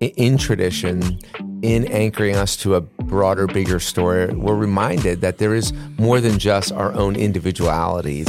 in 0.00 0.36
tradition, 0.38 1.18
in 1.62 1.86
anchoring 1.86 2.36
us 2.36 2.56
to 2.58 2.74
a 2.74 2.80
broader, 2.80 3.46
bigger 3.46 3.80
story, 3.80 4.26
we're 4.34 4.54
reminded 4.54 5.20
that 5.22 5.38
there 5.38 5.54
is 5.54 5.72
more 5.98 6.20
than 6.20 6.38
just 6.38 6.72
our 6.72 6.92
own 6.92 7.16
individualities. 7.16 8.26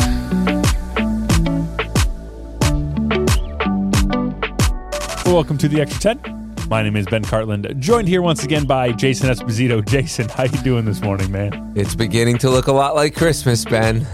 Welcome 5.25 5.57
to 5.57 5.67
the 5.67 5.79
Extra 5.81 6.15
10. 6.15 6.55
My 6.69 6.83
name 6.83 6.95
is 6.95 7.05
Ben 7.05 7.23
Cartland, 7.23 7.77
joined 7.79 8.07
here 8.07 8.21
once 8.21 8.43
again 8.43 8.65
by 8.65 8.91
Jason 8.91 9.29
Esposito. 9.29 9.85
Jason, 9.87 10.29
how 10.29 10.43
you 10.43 10.61
doing 10.63 10.85
this 10.85 11.01
morning, 11.01 11.31
man? 11.31 11.73
It's 11.75 11.95
beginning 11.95 12.37
to 12.39 12.49
look 12.49 12.67
a 12.67 12.73
lot 12.73 12.95
like 12.95 13.15
Christmas, 13.15 13.65
Ben. 13.65 14.05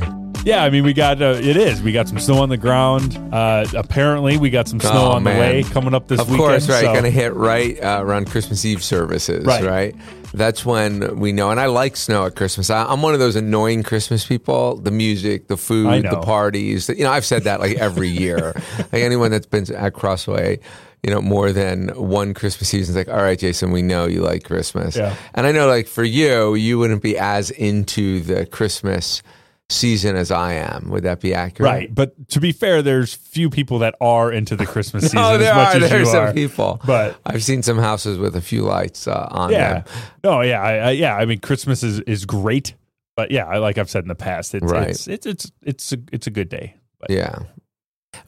Yeah, 0.46 0.62
I 0.64 0.70
mean, 0.70 0.84
we 0.84 0.92
got 0.94 1.22
uh, 1.22 1.36
it 1.42 1.56
is. 1.56 1.82
We 1.82 1.94
got 1.94 2.10
some 2.10 2.20
snow 2.20 2.40
on 2.42 2.50
the 2.50 2.58
ground. 2.58 3.18
Uh, 3.34 3.66
apparently, 3.76 4.38
we 4.38 4.50
got 4.50 4.68
some 4.68 4.80
snow 4.82 4.92
Oh, 4.94 5.12
on 5.14 5.24
man. 5.24 5.36
the 5.36 5.40
way 5.40 5.64
coming 5.64 5.94
up 5.94 6.10
this 6.10 6.20
Of 6.20 6.28
weekend. 6.30 6.40
course, 6.50 6.70
right. 6.70 6.82
so- 6.82 6.92
Going 6.92 7.04
to 7.06 7.10
hit 7.10 7.34
right 7.34 7.82
uh, 7.82 8.00
around 8.02 8.30
Christmas 8.30 8.66
Eve 8.66 8.84
services, 8.84 9.46
Right. 9.46 9.64
right. 9.64 9.96
That's 10.34 10.66
when 10.66 11.18
we 11.20 11.32
know. 11.32 11.50
And 11.52 11.60
I 11.62 11.68
like 11.68 11.96
snow 11.96 12.26
at 12.26 12.36
Christmas. 12.36 12.70
I, 12.70 12.84
I'm 12.86 13.02
one 13.02 13.14
of 13.14 13.20
those 13.22 13.36
annoying 13.38 13.84
Christmas 13.84 14.26
people. 14.26 14.76
The 14.78 14.92
music, 14.92 15.48
the 15.48 15.56
food, 15.58 16.04
the 16.10 16.20
parties. 16.22 16.90
You 16.90 17.04
know, 17.06 17.12
I've 17.12 17.26
said 17.26 17.44
that 17.44 17.60
like 17.62 17.78
every 17.78 18.10
year. 18.24 18.52
like 18.78 18.94
anyone 19.02 19.32
that's 19.32 19.46
been 19.46 19.72
at 19.74 19.94
Crossway, 19.94 20.60
you 21.04 21.12
know, 21.12 21.22
more 21.22 21.52
than 21.54 21.90
one 21.90 22.34
Christmas 22.34 22.68
season 22.70 22.94
is 22.94 22.98
like, 22.98 23.08
all 23.16 23.22
right, 23.24 23.38
Jason, 23.40 23.72
we 23.72 23.82
know 23.84 24.08
you 24.08 24.22
like 24.22 24.44
Christmas. 24.44 24.98
Yeah. 24.98 25.16
And 25.36 25.46
I 25.46 25.52
know, 25.54 25.68
like 25.68 25.88
for 25.88 26.04
you, 26.04 26.56
you 26.56 26.80
wouldn't 26.80 27.04
be 27.04 27.18
as 27.18 27.50
into 27.52 28.20
the 28.22 28.46
Christmas 28.48 29.22
season 29.70 30.16
as 30.16 30.30
I 30.32 30.54
am. 30.54 30.90
Would 30.90 31.04
that 31.04 31.20
be 31.20 31.34
accurate? 31.34 31.72
Right, 31.72 31.94
but 31.96 32.30
to 32.30 32.40
be 32.40 32.52
fair, 32.52 32.82
there's 32.82 33.14
few 33.14 33.50
people 33.50 33.80
that 33.80 33.96
are 34.02 34.32
into 34.32 34.56
the 34.56 34.66
Christmas 34.66 35.04
season 35.12 35.20
Oh, 35.20 35.38
there 35.38 35.52
as 35.52 35.56
much 35.56 35.76
are. 35.76 35.84
as 35.86 35.90
There's 35.90 36.08
you 36.08 36.12
some 36.14 36.24
are. 36.26 36.34
people. 36.34 36.82
But 36.86 37.18
I've 37.26 37.44
seen 37.44 37.64
some 37.64 37.78
houses 37.78 38.18
with 38.18 38.36
a 38.36 38.42
few 38.42 38.64
lights 38.64 39.08
uh, 39.08 39.28
on 39.32 39.52
yeah, 39.52 39.74
them. 39.82 39.84
no, 40.24 40.42
yeah, 40.42 40.62
I, 40.62 40.74
I, 40.76 40.92
yeah. 40.92 41.16
I 41.16 41.26
mean, 41.26 41.40
Christmas 41.40 41.82
is 41.84 42.00
is 42.02 42.26
great, 42.26 42.76
but 43.16 43.32
yeah, 43.32 43.46
I- 43.48 43.58
like 43.58 43.78
I've 43.78 43.90
said 43.90 44.04
in 44.04 44.10
the 44.10 44.16
past, 44.16 44.54
it's 44.54 44.66
Right. 44.72 44.90
it's, 44.90 45.08
it's 45.08 45.26
it's 45.26 45.52
it's 45.64 45.92
a 45.94 45.98
it's 46.12 46.28
a 46.28 46.32
good 46.32 46.50
day. 46.50 46.76
But 47.00 47.10
Yeah. 47.10 47.40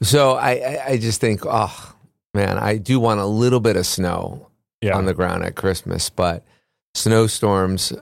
So 0.02 0.32
I, 0.32 0.50
I, 0.52 0.82
I 0.92 0.96
just 0.98 1.20
think, 1.20 1.42
oh 1.44 1.94
man, 2.34 2.58
I 2.58 2.76
do 2.78 2.98
want 2.98 3.20
a 3.20 3.26
little 3.26 3.60
bit 3.60 3.76
of 3.76 3.86
snow 3.86 4.48
yeah, 4.82 4.96
on 4.96 5.04
the 5.06 5.14
ground 5.14 5.44
at 5.44 5.54
Christmas, 5.54 6.10
but 6.10 6.44
snowstorms 6.94 7.92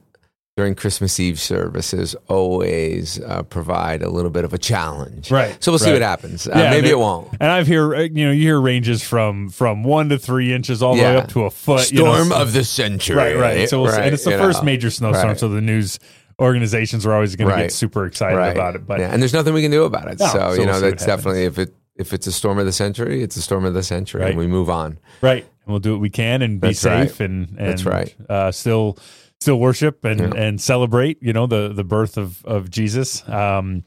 during 0.56 0.76
Christmas 0.76 1.18
Eve 1.18 1.40
services 1.40 2.14
always 2.28 3.20
uh, 3.22 3.42
provide 3.42 4.02
a 4.02 4.08
little 4.08 4.30
bit 4.30 4.44
of 4.44 4.52
a 4.54 4.58
challenge. 4.58 5.30
right. 5.32 5.56
So 5.62 5.72
we'll 5.72 5.80
see 5.80 5.86
right. 5.86 5.94
what 5.94 6.02
happens. 6.02 6.46
Uh, 6.46 6.52
Yeah, 6.54 6.70
maybe 6.70 6.86
they- 6.86 6.92
it 6.92 6.98
won't. 6.98 7.28
And 7.40 7.50
I've 7.50 7.66
hear 7.66 7.92
uh, 7.94 8.00
you 8.02 8.26
know 8.26 8.30
you 8.30 8.42
hear 8.42 8.60
ranges 8.60 9.02
from 9.02 9.48
from 9.48 9.82
one 9.82 10.10
to 10.10 10.18
three 10.18 10.52
inches 10.52 10.80
all 10.82 10.94
the 10.94 11.02
way 11.02 11.16
up 11.16 11.28
to 11.30 11.44
a 11.44 11.50
foot. 11.50 11.90
you 11.90 12.04
know, 12.04 12.14
Storm 12.14 12.32
of 12.40 12.52
the 12.52 12.62
century. 12.64 13.16
right, 13.16 13.36
right. 13.36 13.68
So 13.68 13.82
we'll 13.82 13.90
see. 13.92 14.00
And 14.00 14.14
it's 14.14 14.24
the 14.24 14.30
first 14.32 14.60
know. 14.62 14.66
major 14.66 14.90
snowstorm, 14.90 15.28
Right. 15.28 15.38
so 15.38 15.48
the 15.48 15.60
news 15.60 15.98
organizations 16.40 17.04
are 17.04 17.12
always 17.12 17.34
going 17.36 17.50
to 17.50 17.56
get 17.56 17.72
super 17.72 18.06
excited 18.06 18.36
Right. 18.36 18.50
about 18.52 18.74
it. 18.76 18.86
But 18.86 19.00
yeah, 19.00 19.10
and 19.12 19.20
there's 19.20 19.32
nothing 19.34 19.54
we 19.54 19.62
can 19.62 19.70
do 19.72 19.84
about 19.84 20.06
it. 20.08 20.20
No, 20.20 20.26
so, 20.26 20.32
so 20.38 20.52
you 20.52 20.58
we'll 20.60 20.66
know, 20.66 20.80
that's 20.80 21.04
definitely 21.04 21.44
if 21.44 21.58
it 21.58 21.74
if 21.96 22.12
it's 22.12 22.26
a 22.28 22.32
storm 22.32 22.58
of 22.58 22.66
the 22.66 22.72
century, 22.72 23.22
it's 23.22 23.36
a 23.36 23.42
storm 23.42 23.64
of 23.64 23.74
the 23.74 23.82
century, 23.82 24.20
Right. 24.22 24.30
and 24.30 24.38
we 24.38 24.46
move 24.46 24.70
on. 24.70 24.98
right, 25.20 25.42
and 25.42 25.66
we'll 25.72 25.78
do 25.80 25.92
what 25.92 26.00
we 26.00 26.10
can 26.10 26.42
and 26.42 26.60
be 26.60 26.68
That's 26.68 26.84
right. 26.84 27.08
safe 27.08 27.18
and 27.20 27.48
and 27.58 27.68
That's 27.68 27.84
right. 27.84 28.14
uh, 28.28 28.52
still 28.52 28.98
still 29.44 29.60
worship 29.60 30.04
and 30.04 30.20
Yeah. 30.20 30.32
and 30.34 30.60
celebrate. 30.60 31.22
You 31.22 31.32
know 31.32 31.46
the 31.46 31.68
the 31.72 31.84
birth 31.84 32.16
of 32.16 32.44
of 32.44 32.70
Jesus. 32.70 33.26
Um, 33.28 33.84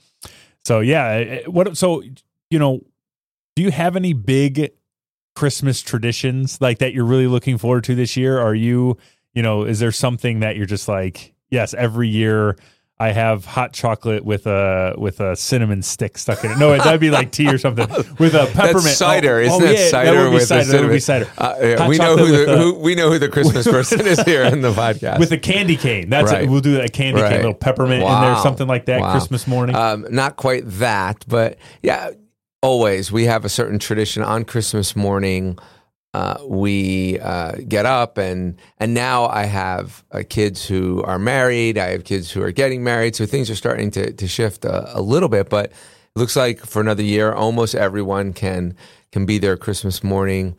so 0.64 0.80
yeah, 0.80 1.40
what 1.48 1.76
so 1.78 2.02
you 2.50 2.60
know, 2.60 2.82
do 3.56 3.64
you 3.64 3.72
have 3.72 3.96
any 3.96 4.14
big 4.14 4.72
Christmas 5.36 5.82
traditions 5.82 6.60
like 6.62 6.78
that 6.80 6.94
you're 6.94 7.06
really 7.06 7.28
looking 7.28 7.58
forward 7.58 7.84
to 7.86 7.96
this 7.96 8.16
year? 8.16 8.40
Are 8.40 8.56
you 8.56 8.98
you 9.34 9.42
know 9.42 9.64
is 9.64 9.80
there 9.80 9.92
something 9.92 10.40
that 10.42 10.56
you're 10.58 10.66
just 10.66 10.88
like 10.88 11.34
yes 11.50 11.74
every 11.74 12.08
year 12.08 12.56
I 13.00 13.12
have 13.12 13.46
hot 13.46 13.74
chocolate 13.74 14.26
with 14.26 14.48
a 14.48 14.96
with 14.98 15.20
a 15.20 15.36
cinnamon 15.36 15.84
stick 15.84 16.18
stuck 16.18 16.44
in 16.44 16.52
it. 16.52 16.58
No, 16.58 16.76
that'd 16.76 17.00
be 17.00 17.12
like 17.12 17.32
tea 17.32 17.48
or 17.48 17.60
something 17.60 17.88
with 18.18 18.34
a 18.34 18.46
peppermint. 18.54 18.84
That's 18.86 18.98
cider, 18.98 19.38
Oh, 19.38 19.42
isn't 19.44 19.62
oh, 19.62 19.66
it? 19.66 19.78
yeah, 19.80 19.90
cider 19.90 20.12
that 20.14 20.24
would 20.24 20.30
be 20.30 20.34
with 20.34 20.44
cider. 20.48 20.62
a 20.62 20.72
That 20.72 20.82
would 20.82 20.92
be 20.92 21.00
cider. 21.00 21.28
Uh, 21.38 21.56
yeah, 21.62 21.88
we 21.88 21.98
know 22.00 22.18
who 22.18 22.32
the 22.32 22.54
a- 22.54 22.58
who, 22.58 22.74
we 22.80 22.96
know 22.96 23.12
who 23.12 23.20
the 23.20 23.30
Christmas 23.30 23.68
person 23.70 24.08
is 24.08 24.20
here 24.24 24.42
in 24.44 24.62
the 24.62 24.72
podcast. 24.72 25.20
with 25.20 25.32
a 25.32 25.38
candy 25.38 25.76
cane. 25.76 26.10
That's 26.10 26.32
Right. 26.32 26.46
it. 26.46 26.50
We'll 26.50 26.62
do 26.62 26.74
that 26.78 26.92
candy 26.92 27.22
cane, 27.22 27.30
Right. 27.30 27.36
little 27.38 27.54
peppermint 27.54 28.02
in 28.02 28.10
there, 28.10 28.36
something 28.38 28.68
like 28.68 28.86
that. 28.88 29.00
Wow. 29.02 29.12
Christmas 29.12 29.46
morning. 29.46 29.76
um, 29.76 30.08
not 30.10 30.36
quite 30.38 30.64
that, 30.66 31.24
but 31.28 31.58
yeah, 31.84 32.10
always 32.64 33.12
we 33.12 33.26
have 33.26 33.46
a 33.46 33.50
certain 33.50 33.78
tradition 33.78 34.24
on 34.24 34.44
Christmas 34.44 34.96
morning. 34.96 35.60
Uh, 36.14 36.38
we 36.46 37.20
uh, 37.20 37.54
get 37.68 37.86
up 37.86 38.18
and 38.18 38.60
and 38.80 38.94
now 38.94 39.28
I 39.28 39.44
have 39.44 40.04
uh, 40.12 40.24
kids 40.28 40.66
who 40.66 41.04
are 41.04 41.20
married. 41.20 41.78
I 41.78 41.90
have 41.90 42.06
kids 42.06 42.32
who 42.32 42.42
are 42.42 42.52
getting 42.52 42.84
married, 42.84 43.16
so 43.16 43.26
things 43.26 43.50
are 43.50 43.56
starting 43.56 43.92
to 43.92 44.14
to 44.14 44.28
shift 44.28 44.66
a, 44.66 44.98
a 44.98 45.02
little 45.02 45.30
bit. 45.30 45.50
But 45.50 45.68
it 45.68 45.76
looks 46.16 46.36
like 46.36 46.66
for 46.66 46.82
another 46.82 47.04
year, 47.04 47.34
almost 47.34 47.76
everyone 47.76 48.34
can 48.34 48.76
can 49.12 49.26
be 49.26 49.38
there 49.38 49.58
Christmas 49.58 50.04
morning. 50.04 50.56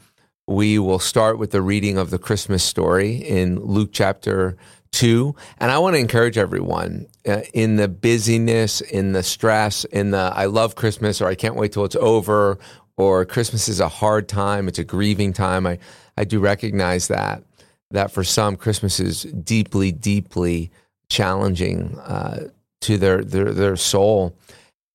We 0.47 0.79
will 0.79 0.99
start 0.99 1.39
with 1.39 1.51
the 1.51 1.63
reading 1.63 1.99
of 1.99 2.11
the 2.11 2.19
Christmas 2.19 2.63
story 2.63 3.17
in 3.17 3.61
Luke 3.61 3.91
chapter 3.93 4.57
2. 4.93 5.35
And 5.59 5.71
I 5.71 5.79
want 5.79 5.95
to 5.95 6.01
encourage 6.01 6.39
everyone 6.39 7.07
uh, 7.27 7.43
in 7.53 7.77
the 7.77 7.89
busyness, 7.89 8.81
in 8.81 9.13
the 9.13 9.23
stress, 9.23 9.85
in 9.85 10.11
the 10.11 10.33
I 10.35 10.47
love 10.47 10.75
Christmas 10.75 11.21
or 11.21 11.29
I 11.29 11.35
can't 11.35 11.57
wait 11.57 11.73
till 11.73 11.85
it's 11.85 11.97
over 11.97 12.59
or 12.99 13.25
Christmas 13.25 13.69
is 13.69 13.79
a 13.81 13.89
hard 13.89 14.29
time, 14.29 14.69
it's 14.69 14.79
a 14.79 14.85
grieving 14.85 15.33
time. 15.33 15.67
I, 15.67 15.79
I 16.17 16.25
do 16.25 16.41
recognize 16.41 17.09
that, 17.09 17.45
that 17.93 18.11
for 18.11 18.25
some, 18.25 18.57
Christmas 18.57 18.99
is 18.99 19.23
deeply, 19.23 19.93
deeply 19.93 20.71
challenging 21.09 21.97
uh, 22.01 22.49
to 22.83 22.99
their, 22.99 23.23
their, 23.23 23.53
their 23.53 23.77
soul. 23.77 24.37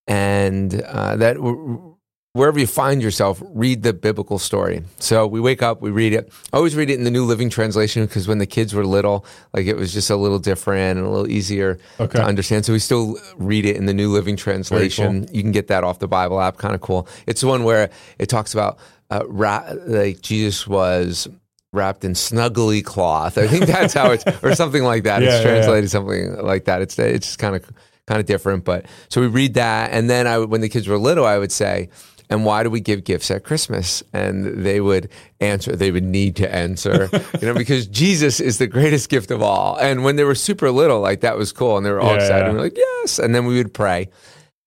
And 0.06 0.82
uh, 0.82 1.16
that 1.16 1.93
wherever 2.34 2.58
you 2.58 2.66
find 2.66 3.00
yourself, 3.00 3.40
read 3.50 3.84
the 3.84 3.92
biblical 3.92 4.40
story. 4.40 4.82
So 4.98 5.24
we 5.24 5.40
wake 5.40 5.62
up, 5.62 5.80
we 5.80 5.90
read 5.90 6.12
it. 6.12 6.32
I 6.52 6.56
always 6.56 6.74
read 6.74 6.90
it 6.90 6.98
in 6.98 7.04
the 7.04 7.10
New 7.10 7.24
Living 7.24 7.48
Translation 7.48 8.04
because 8.04 8.26
when 8.26 8.38
the 8.38 8.46
kids 8.46 8.74
were 8.74 8.84
little, 8.84 9.24
like 9.52 9.66
it 9.66 9.76
was 9.76 9.92
just 9.92 10.10
a 10.10 10.16
little 10.16 10.40
different 10.40 10.98
and 10.98 11.06
a 11.06 11.08
little 11.10 11.30
easier 11.30 11.78
Okay. 12.00 12.18
to 12.18 12.24
understand. 12.24 12.64
So 12.66 12.72
we 12.72 12.80
still 12.80 13.16
read 13.36 13.64
it 13.64 13.76
in 13.76 13.86
the 13.86 13.94
New 13.94 14.10
Living 14.10 14.36
Translation. 14.36 15.28
You 15.32 15.42
can 15.42 15.52
get 15.52 15.68
that 15.68 15.84
off 15.84 16.00
the 16.00 16.08
Bible 16.08 16.40
app, 16.40 16.56
kind 16.58 16.74
of 16.74 16.80
cool. 16.80 17.06
It's 17.28 17.40
the 17.40 17.46
one 17.46 17.62
where 17.62 17.90
it 18.18 18.28
talks 18.28 18.52
about 18.52 18.78
uh, 19.10 19.22
ra- 19.28 19.70
like 19.86 20.20
Jesus 20.20 20.66
was 20.66 21.28
wrapped 21.72 22.04
in 22.04 22.14
snuggly 22.14 22.84
cloth. 22.84 23.38
I 23.38 23.46
think 23.46 23.66
that's 23.66 23.94
how 23.94 24.10
it's, 24.10 24.24
or 24.42 24.56
something 24.56 24.82
like 24.82 25.04
that. 25.04 25.22
Yeah, 25.22 25.28
it's 25.36 25.44
yeah, 25.44 25.50
yeah. 25.50 25.54
translated 25.60 25.90
something 25.90 26.36
like 26.42 26.64
that. 26.64 26.82
It's 26.82 26.98
it's 26.98 27.26
just 27.28 27.38
kind 27.38 27.54
of 27.54 27.64
kind 28.08 28.18
of 28.20 28.26
different. 28.26 28.64
But 28.64 28.86
so 29.08 29.20
we 29.20 29.28
read 29.28 29.54
that, 29.54 29.92
and 29.92 30.10
then 30.10 30.26
I 30.26 30.38
when 30.38 30.62
the 30.62 30.68
kids 30.68 30.88
were 30.88 30.98
little, 30.98 31.24
I 31.26 31.38
would 31.38 31.52
say. 31.52 31.90
And 32.34 32.44
why 32.44 32.64
do 32.64 32.68
we 32.70 32.80
give 32.80 33.04
gifts 33.04 33.30
at 33.30 33.44
Christmas? 33.44 34.02
And 34.12 34.64
they 34.66 34.80
would 34.80 35.08
answer, 35.40 35.76
they 35.76 35.92
would 35.92 36.02
need 36.02 36.34
to 36.36 36.52
answer, 36.52 37.08
you 37.40 37.46
know, 37.46 37.54
because 37.54 37.86
Jesus 37.86 38.40
is 38.40 38.58
the 38.58 38.66
greatest 38.66 39.08
gift 39.08 39.30
of 39.30 39.40
all. 39.40 39.76
And 39.76 40.02
when 40.02 40.16
they 40.16 40.24
were 40.24 40.34
super 40.34 40.72
little, 40.72 40.98
like 41.00 41.20
that 41.20 41.36
was 41.38 41.52
cool. 41.52 41.76
And 41.76 41.86
they 41.86 41.92
were 41.92 42.00
all 42.00 42.08
Yeah, 42.16 42.22
excited. 42.22 42.40
yeah. 42.42 42.48
And 42.48 42.56
we're 42.58 42.64
like, 42.64 42.76
yes. 42.76 43.20
And 43.20 43.32
then 43.36 43.46
we 43.46 43.56
would 43.56 43.72
pray. 43.72 44.08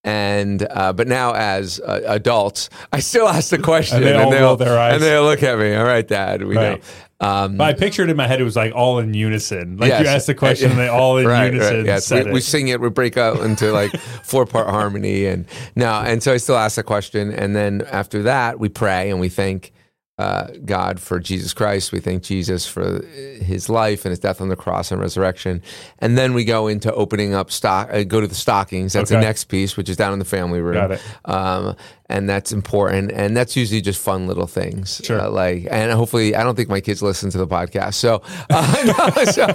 And, 0.07 0.65
uh, 0.71 0.93
but 0.93 1.07
now 1.09 1.33
as 1.33 1.81
uh, 1.81 2.01
adults, 2.07 2.69
I 2.93 2.99
still 3.01 3.27
ask 3.27 3.49
the 3.49 3.57
question 3.57 3.97
And 3.97 4.05
they 4.05 4.13
all 4.13 4.31
they'll, 4.31 4.55
their 4.55 4.79
eyes. 4.79 4.93
and 4.93 5.03
they'll 5.03 5.23
look 5.25 5.43
at 5.43 5.59
me. 5.59 5.75
All 5.75 5.83
right, 5.83 6.07
dad, 6.07 6.43
we 6.43 6.55
Right. 6.55 6.79
know. 6.79 7.27
Um, 7.27 7.57
but 7.57 7.63
I 7.65 7.73
pictured 7.73 8.09
in 8.09 8.15
my 8.15 8.25
head 8.27 8.39
it 8.39 8.43
was 8.45 8.55
like 8.55 8.73
all 8.73 8.99
in 8.99 9.13
unison. 9.13 9.75
Like 9.77 9.89
Yes. 9.89 10.01
you 10.03 10.07
asked 10.07 10.27
the 10.27 10.35
question, 10.35 10.69
and 10.71 10.79
they 10.79 10.87
all 10.87 11.17
in 11.17 11.25
right, 11.27 11.51
unison 11.51 11.77
Right, 11.77 11.85
yes, 11.85 12.09
we, 12.11 12.23
we 12.31 12.39
sing 12.41 12.67
it. 12.69 12.79
We 12.79 12.89
break 12.89 13.17
out 13.17 13.39
into 13.41 13.71
like 13.73 13.91
four 14.23 14.45
part 14.45 14.69
harmony, 14.69 15.25
and 15.25 15.45
now 15.75 16.01
and 16.03 16.21
so 16.23 16.31
I 16.31 16.37
still 16.37 16.57
ask 16.57 16.75
the 16.75 16.83
question, 16.83 17.33
and 17.33 17.55
then 17.55 17.81
after 17.91 18.21
that 18.23 18.59
we 18.59 18.69
pray 18.69 19.09
and 19.09 19.19
we 19.19 19.29
thank 19.29 19.73
uh, 20.17 20.47
God 20.65 20.99
for 20.99 21.19
Jesus 21.19 21.53
Christ. 21.53 21.91
We 21.91 21.99
thank 21.99 22.23
Jesus 22.23 22.65
for 22.65 23.03
His 23.05 23.69
life 23.69 24.03
and 24.03 24.11
His 24.11 24.19
death 24.19 24.41
on 24.41 24.49
the 24.49 24.55
cross 24.55 24.91
and 24.91 24.99
resurrection, 24.99 25.61
and 25.99 26.17
then 26.17 26.33
we 26.33 26.43
go 26.43 26.67
into 26.67 26.93
opening 26.93 27.33
up 27.33 27.51
stock. 27.51 27.89
Uh, 27.91 28.03
go 28.03 28.19
to 28.21 28.27
the 28.27 28.35
stockings. 28.35 28.93
That's 28.93 29.09
the 29.09 29.19
next 29.21 29.45
piece, 29.45 29.77
which 29.77 29.89
is 29.89 29.97
down 29.97 30.13
in 30.13 30.19
the 30.19 30.25
family 30.25 30.61
room. 30.61 30.73
Got 30.73 30.91
it. 30.91 31.01
Um, 31.25 31.75
and 32.09 32.29
that's 32.29 32.51
important, 32.51 33.11
and 33.11 33.35
that's 33.35 33.55
usually 33.55 33.81
just 33.81 34.01
fun 34.01 34.27
little 34.27 34.47
things. 34.47 35.01
Sure. 35.03 35.21
Uh, 35.21 35.29
like, 35.29 35.67
and 35.69 35.91
hopefully, 35.91 36.35
I 36.35 36.43
don't 36.43 36.55
think 36.55 36.69
my 36.69 36.81
kids 36.81 37.01
listen 37.01 37.29
to 37.31 37.37
the 37.37 37.47
podcast, 37.47 37.95
so 37.95 38.21
uh, 38.49 39.13
no, 39.15 39.23
so, 39.25 39.47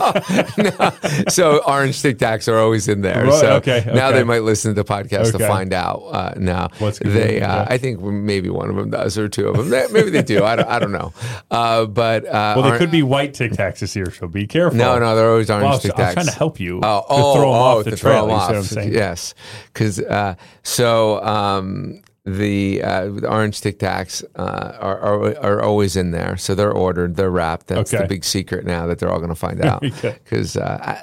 no. 1.23 1.25
so 1.29 1.63
orange 1.67 2.01
tic 2.03 2.19
tacs 2.19 2.49
are 2.49 2.59
always 2.59 2.89
in 2.89 3.03
there. 3.03 3.25
Right, 3.25 3.41
so 3.41 3.55
okay, 3.57 3.91
now 3.95 4.11
they 4.11 4.25
might 4.25 4.43
listen 4.43 4.75
to 4.75 4.83
the 4.83 4.89
podcast 4.89 5.33
to 5.33 5.39
find 5.39 5.73
out. 5.73 6.01
Uh, 6.13 6.35
now 6.37 6.69
What's 6.79 6.99
they, 6.99 7.41
uh, 7.41 7.63
yeah. 7.63 7.67
I 7.69 7.79
think 7.79 8.01
maybe 8.01 8.51
one 8.51 8.69
of 8.69 8.77
them 8.77 8.91
does, 8.91 9.17
or 9.17 9.29
two 9.29 9.49
of 9.49 9.57
them. 9.57 9.71
They- 9.71 9.83
Maybe 9.93 10.11
they 10.11 10.23
do. 10.23 10.45
I 10.45 10.57
don't, 10.57 10.69
I 10.69 10.79
don't 10.79 10.93
know. 10.93 11.13
Uh, 11.51 11.87
but 11.87 12.25
uh, 12.25 12.55
well, 12.57 12.71
they 12.71 12.79
could 12.79 12.91
be 12.91 13.03
white 13.03 13.35
Tic 13.35 13.53
Tacs 13.53 13.81
this 13.81 13.95
year, 13.95 14.11
so 14.11 14.27
be 14.27 14.47
careful. 14.47 14.79
No, 14.79 14.99
no, 14.99 15.15
they're 15.15 15.31
always 15.31 15.51
orange 15.51 15.65
was, 15.67 15.83
tic 15.83 15.93
tacs. 15.93 16.15
trying 16.15 16.27
to 16.27 16.33
help 16.33 16.59
you. 16.59 16.81
Oh, 16.83 17.01
to 17.01 17.07
oh, 17.11 17.35
throw 17.35 17.43
them 17.43 17.51
oh, 17.51 17.79
off 17.79 17.85
the 17.85 17.91
to 17.91 17.97
trail. 17.97 18.27
throw 18.27 18.27
them 18.27 18.37
off. 18.37 18.77
I'm? 18.77 18.93
Yes, 18.93 19.35
because 19.73 20.01
uh, 20.01 20.35
so 20.63 21.23
um, 21.23 22.03
the, 22.25 22.83
uh, 22.83 23.07
the 23.09 23.29
orange 23.31 23.61
Tic 23.61 23.79
Tacs 23.79 24.23
uh, 24.37 24.77
are, 24.81 24.99
are 25.01 25.37
are 25.39 25.63
always 25.63 25.97
in 25.97 26.13
there, 26.13 26.37
so 26.37 26.55
they're 26.55 26.71
ordered, 26.73 27.17
they're 27.17 27.31
wrapped. 27.31 27.67
That's 27.67 27.93
Okay. 27.93 28.03
the 28.05 28.09
big 28.09 28.25
secret 28.25 28.65
now 28.65 28.87
that 28.87 28.99
they're 29.01 29.11
all 29.11 29.19
going 29.19 29.29
to 29.31 29.35
find 29.35 29.61
out 29.65 29.85
Okay. 29.85 30.17
because 30.23 30.57
uh, 30.57 31.03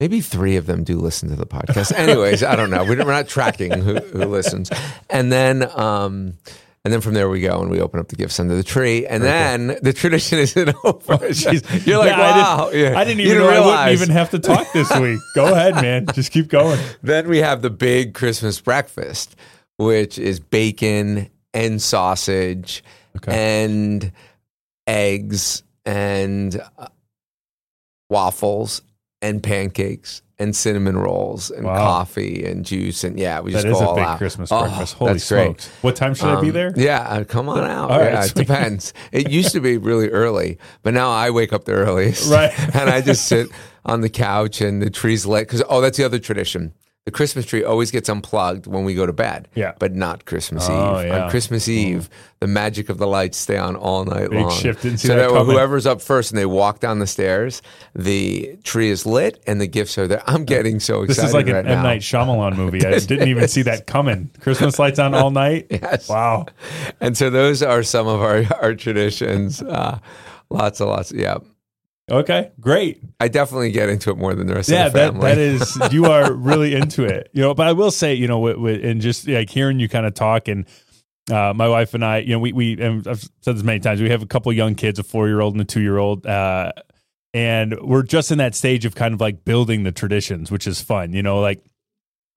maybe 0.00 0.20
three 0.20 0.54
of 0.56 0.66
them 0.66 0.84
do 0.84 0.96
listen 0.98 1.28
to 1.30 1.36
the 1.36 1.46
podcast. 1.46 1.92
Anyways, 1.92 2.42
I 2.44 2.54
don't 2.54 2.70
know. 2.70 2.84
We 2.84 2.96
We're 2.96 3.04
not 3.04 3.26
tracking 3.28 3.72
who, 3.72 3.96
who 3.96 4.24
listens, 4.26 4.70
and 5.10 5.32
then. 5.32 5.68
Um, 5.78 6.34
and 6.84 6.92
then 6.94 7.00
from 7.02 7.12
there 7.12 7.28
we 7.28 7.40
go 7.40 7.60
and 7.60 7.70
we 7.70 7.80
open 7.80 8.00
up 8.00 8.08
the 8.08 8.16
gifts 8.16 8.40
under 8.40 8.54
the 8.54 8.62
tree, 8.62 9.04
and 9.06 9.22
then 9.22 9.76
the 9.82 9.92
tradition 9.92 10.38
isn't 10.38 10.68
over. 10.84 11.18
Jeez. 11.18 11.84
You're 11.86 11.98
like, 11.98 12.08
Yeah, 12.10 12.20
I 12.20 12.30
wow! 12.56 12.70
didn't, 12.70 12.96
I 12.96 13.04
didn't 13.04 13.20
even 13.20 13.38
know 13.38 13.48
I 13.48 13.60
wouldn't 13.90 14.00
even 14.00 14.10
have 14.10 14.30
to 14.30 14.38
talk 14.38 14.72
this 14.72 14.88
week. 14.96 15.18
Go 15.34 15.52
ahead, 15.52 15.74
man. 15.74 16.06
Just 16.14 16.30
keep 16.32 16.48
going. 16.48 16.78
Then 17.02 17.28
we 17.28 17.38
have 17.38 17.60
the 17.60 17.68
big 17.68 18.14
Christmas 18.14 18.58
breakfast, 18.60 19.36
which 19.78 20.18
is 20.18 20.38
bacon 20.40 21.30
and 21.54 21.80
sausage 21.80 22.84
Okay. 23.16 23.62
and 23.64 24.12
eggs 24.86 25.62
and 25.86 26.60
uh, 26.78 26.86
waffles 28.10 28.82
and 29.22 29.42
pancakes 29.42 30.22
and 30.38 30.54
cinnamon 30.54 30.96
rolls 30.96 31.50
and 31.50 31.64
Wow. 31.66 31.76
coffee 31.76 32.44
and 32.46 32.64
juice 32.64 33.02
and 33.02 33.18
yeah, 33.18 33.40
we 33.40 33.50
just 33.50 33.64
That 33.64 33.72
is 33.72 33.78
go 33.78 33.84
a 33.84 33.88
all 33.88 33.94
big 33.96 34.04
out. 34.04 34.18
Christmas 34.18 34.52
Oh, 34.52 34.60
breakfast. 34.62 34.94
Holy 34.94 35.12
that's 35.14 35.28
great. 35.28 35.44
smokes. 35.46 35.68
What 35.82 35.96
time 35.96 36.14
should 36.14 36.28
I 36.28 36.40
be 36.40 36.48
Um, 36.48 36.52
there? 36.52 36.72
Yeah, 36.76 37.00
uh, 37.00 37.24
come 37.24 37.48
on 37.48 37.64
out. 37.68 37.90
All 37.90 37.98
right, 37.98 38.12
yeah, 38.12 38.24
it 38.24 38.28
sweet. 38.28 38.46
depends. 38.46 38.92
It 39.10 39.30
used 39.30 39.50
to 39.52 39.60
be 39.60 39.78
really 39.78 40.10
early, 40.10 40.58
but 40.84 40.94
now 40.94 41.10
I 41.10 41.30
wake 41.30 41.52
up 41.52 41.64
the 41.64 41.72
earliest. 41.72 42.30
Right. 42.30 42.52
and 42.76 42.88
I 42.88 43.00
just 43.00 43.26
sit 43.26 43.48
on 43.84 44.00
the 44.00 44.08
couch 44.08 44.60
and 44.60 44.80
the 44.80 44.90
tree's 44.90 45.26
lit. 45.26 45.48
Because, 45.48 45.62
oh, 45.68 45.80
that's 45.80 45.96
the 45.98 46.04
other 46.04 46.20
tradition. 46.20 46.72
The 47.08 47.12
Christmas 47.12 47.46
tree 47.46 47.64
always 47.64 47.90
gets 47.90 48.10
unplugged 48.10 48.66
when 48.66 48.84
we 48.84 48.92
go 48.92 49.06
to 49.06 49.14
bed. 49.14 49.48
Yeah. 49.54 49.72
But 49.78 49.94
not 49.94 50.26
Christmas 50.26 50.66
Oh, 50.68 51.00
Eve. 51.00 51.06
yeah. 51.06 51.24
On 51.24 51.30
Christmas 51.30 51.66
Eve, 51.66 52.10
the 52.40 52.46
magic 52.46 52.90
of 52.90 52.98
the 52.98 53.06
lights 53.06 53.38
stay 53.38 53.56
on 53.56 53.76
all 53.76 54.04
night 54.04 54.28
Big 54.28 54.40
long. 54.42 54.50
shift. 54.50 54.82
Didn't 54.82 54.98
see 54.98 55.08
so 55.08 55.16
that 55.16 55.44
whoever's 55.46 55.86
up 55.86 56.02
first 56.02 56.30
and 56.30 56.38
they 56.38 56.44
walk 56.44 56.80
down 56.80 56.98
the 56.98 57.06
stairs, 57.06 57.62
the 57.94 58.58
tree 58.62 58.90
is 58.90 59.06
lit 59.06 59.42
and 59.46 59.58
the 59.58 59.66
gifts 59.66 59.96
are 59.96 60.06
there. 60.06 60.22
I'm 60.26 60.44
getting 60.44 60.80
so 60.80 61.00
excited. 61.00 61.22
This 61.22 61.28
is 61.28 61.32
like 61.34 61.46
an 61.46 61.54
right 61.54 61.64
M. 61.66 61.76
now. 61.78 61.82
Night 61.82 62.02
Shyamalan 62.02 62.56
movie. 62.56 62.84
I 62.84 62.98
didn't 62.98 63.28
even 63.28 63.48
see 63.48 63.62
that 63.62 63.86
coming. 63.86 64.30
Christmas 64.40 64.78
lights 64.78 64.98
on 64.98 65.14
all 65.14 65.30
night. 65.30 65.68
Yes. 65.70 66.10
Wow. 66.10 66.44
And 67.00 67.16
so 67.16 67.30
those 67.30 67.62
are 67.62 67.82
some 67.82 68.06
of 68.06 68.20
our, 68.20 68.44
our 68.60 68.74
traditions. 68.74 69.62
Uh, 69.62 69.98
lots 70.50 70.78
and 70.82 70.90
lots. 70.90 71.10
Yeah. 71.10 71.38
Okay. 72.10 72.50
Great. 72.60 73.02
I 73.20 73.28
definitely 73.28 73.70
get 73.70 73.88
into 73.88 74.10
it 74.10 74.16
more 74.16 74.34
than 74.34 74.46
the 74.46 74.54
rest 74.54 74.68
yeah, 74.68 74.86
of 74.86 74.92
the 74.92 74.98
that 74.98 75.12
family. 75.12 75.26
that 75.26 75.38
is 75.38 75.78
you 75.92 76.06
are 76.06 76.32
really 76.32 76.74
into 76.74 77.04
it, 77.04 77.30
you 77.32 77.42
know. 77.42 77.54
But 77.54 77.66
I 77.66 77.72
will 77.72 77.90
say, 77.90 78.14
you 78.14 78.26
know, 78.26 78.38
with, 78.38 78.56
with, 78.56 78.84
and 78.84 79.00
just 79.00 79.28
like 79.28 79.50
hearing 79.50 79.78
you 79.78 79.88
kind 79.88 80.06
of 80.06 80.14
talk, 80.14 80.48
and 80.48 80.66
uh, 81.30 81.52
my 81.54 81.68
wife 81.68 81.94
and 81.94 82.04
I, 82.04 82.18
you 82.18 82.30
know, 82.30 82.38
we 82.38 82.52
we 82.52 82.80
and 82.80 83.06
I've 83.06 83.22
said 83.40 83.56
this 83.56 83.62
many 83.62 83.80
times. 83.80 84.00
We 84.00 84.10
have 84.10 84.22
a 84.22 84.26
couple 84.26 84.52
young 84.52 84.74
kids, 84.74 84.98
a 84.98 85.02
four 85.02 85.28
year 85.28 85.40
old 85.40 85.54
and 85.54 85.60
a 85.60 85.64
two 85.64 85.80
year 85.80 85.98
old, 85.98 86.26
uh, 86.26 86.72
and 87.34 87.78
we're 87.80 88.02
just 88.02 88.30
in 88.30 88.38
that 88.38 88.54
stage 88.54 88.84
of 88.84 88.94
kind 88.94 89.14
of 89.14 89.20
like 89.20 89.44
building 89.44 89.82
the 89.82 89.92
traditions, 89.92 90.50
which 90.50 90.66
is 90.66 90.80
fun, 90.80 91.12
you 91.12 91.22
know. 91.22 91.40
Like 91.40 91.62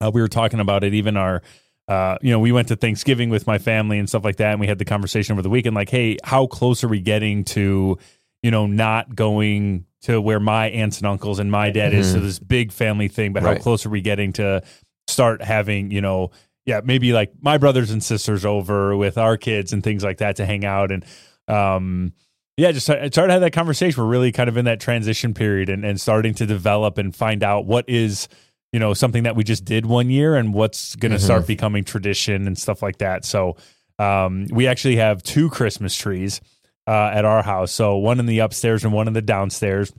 uh, 0.00 0.10
we 0.12 0.20
were 0.20 0.28
talking 0.28 0.60
about 0.60 0.84
it, 0.84 0.94
even 0.94 1.16
our. 1.16 1.42
Uh, 1.88 2.16
you 2.22 2.30
know, 2.30 2.38
we 2.38 2.52
went 2.52 2.68
to 2.68 2.76
Thanksgiving 2.76 3.28
with 3.28 3.46
my 3.46 3.58
family 3.58 3.98
and 3.98 4.08
stuff 4.08 4.24
like 4.24 4.36
that, 4.36 4.52
and 4.52 4.60
we 4.60 4.68
had 4.68 4.78
the 4.78 4.84
conversation 4.84 5.32
over 5.32 5.42
the 5.42 5.50
weekend, 5.50 5.74
like, 5.74 5.90
hey, 5.90 6.16
how 6.22 6.46
close 6.46 6.84
are 6.84 6.88
we 6.88 7.00
getting 7.00 7.42
to, 7.44 7.98
you 8.42 8.50
know, 8.50 8.66
not 8.66 9.14
going 9.14 9.86
to 10.02 10.20
where 10.20 10.40
my 10.40 10.68
aunts 10.70 10.98
and 10.98 11.06
uncles 11.06 11.38
and 11.38 11.50
my 11.50 11.70
dad 11.70 11.94
is, 11.94 12.12
so 12.12 12.20
this 12.20 12.38
big 12.40 12.72
family 12.72 13.08
thing, 13.08 13.32
but 13.32 13.42
Right. 13.42 13.56
how 13.56 13.62
close 13.62 13.86
are 13.86 13.90
we 13.90 14.00
getting 14.00 14.32
to 14.34 14.62
start 15.06 15.42
having, 15.42 15.90
you 15.92 16.00
know, 16.00 16.30
yeah, 16.66 16.80
maybe 16.84 17.12
like 17.12 17.32
my 17.40 17.56
brothers 17.58 17.90
and 17.90 18.02
sisters 18.02 18.44
over 18.44 18.96
with 18.96 19.16
our 19.18 19.36
kids 19.36 19.72
and 19.72 19.82
things 19.82 20.02
like 20.04 20.18
that 20.18 20.36
to 20.36 20.46
hang 20.46 20.64
out 20.64 20.90
and 20.92 21.04
um 21.48 22.12
yeah, 22.58 22.70
just 22.70 22.88
I 22.90 23.08
started 23.08 23.28
to 23.28 23.32
have 23.32 23.40
that 23.40 23.52
conversation. 23.52 24.02
We're 24.02 24.10
really 24.10 24.30
kind 24.30 24.48
of 24.48 24.56
in 24.58 24.66
that 24.66 24.78
transition 24.78 25.32
period 25.32 25.70
and, 25.70 25.84
and 25.86 25.98
starting 26.00 26.34
to 26.34 26.44
develop 26.46 26.98
and 26.98 27.16
find 27.16 27.42
out 27.42 27.64
what 27.64 27.88
is, 27.88 28.28
you 28.72 28.78
know, 28.78 28.92
something 28.92 29.22
that 29.22 29.34
we 29.36 29.42
just 29.42 29.64
did 29.64 29.86
one 29.86 30.10
year 30.10 30.36
and 30.36 30.52
what's 30.52 30.94
going 30.96 31.12
to 31.12 31.18
start 31.18 31.46
becoming 31.46 31.82
tradition 31.82 32.46
and 32.46 32.58
stuff 32.58 32.82
like 32.82 32.98
that. 32.98 33.24
So, 33.24 33.56
um, 33.98 34.46
we 34.52 34.66
actually 34.66 34.96
have 34.96 35.22
two 35.22 35.48
Christmas 35.48 35.96
trees 35.96 36.40
uh, 36.86 37.10
at 37.12 37.24
our 37.24 37.42
house. 37.42 37.72
So 37.72 37.96
one 37.98 38.18
in 38.20 38.26
the 38.26 38.40
upstairs 38.40 38.84
and 38.84 38.92
one 38.92 39.06
in 39.08 39.14
the 39.14 39.22
downstairs. 39.22 39.92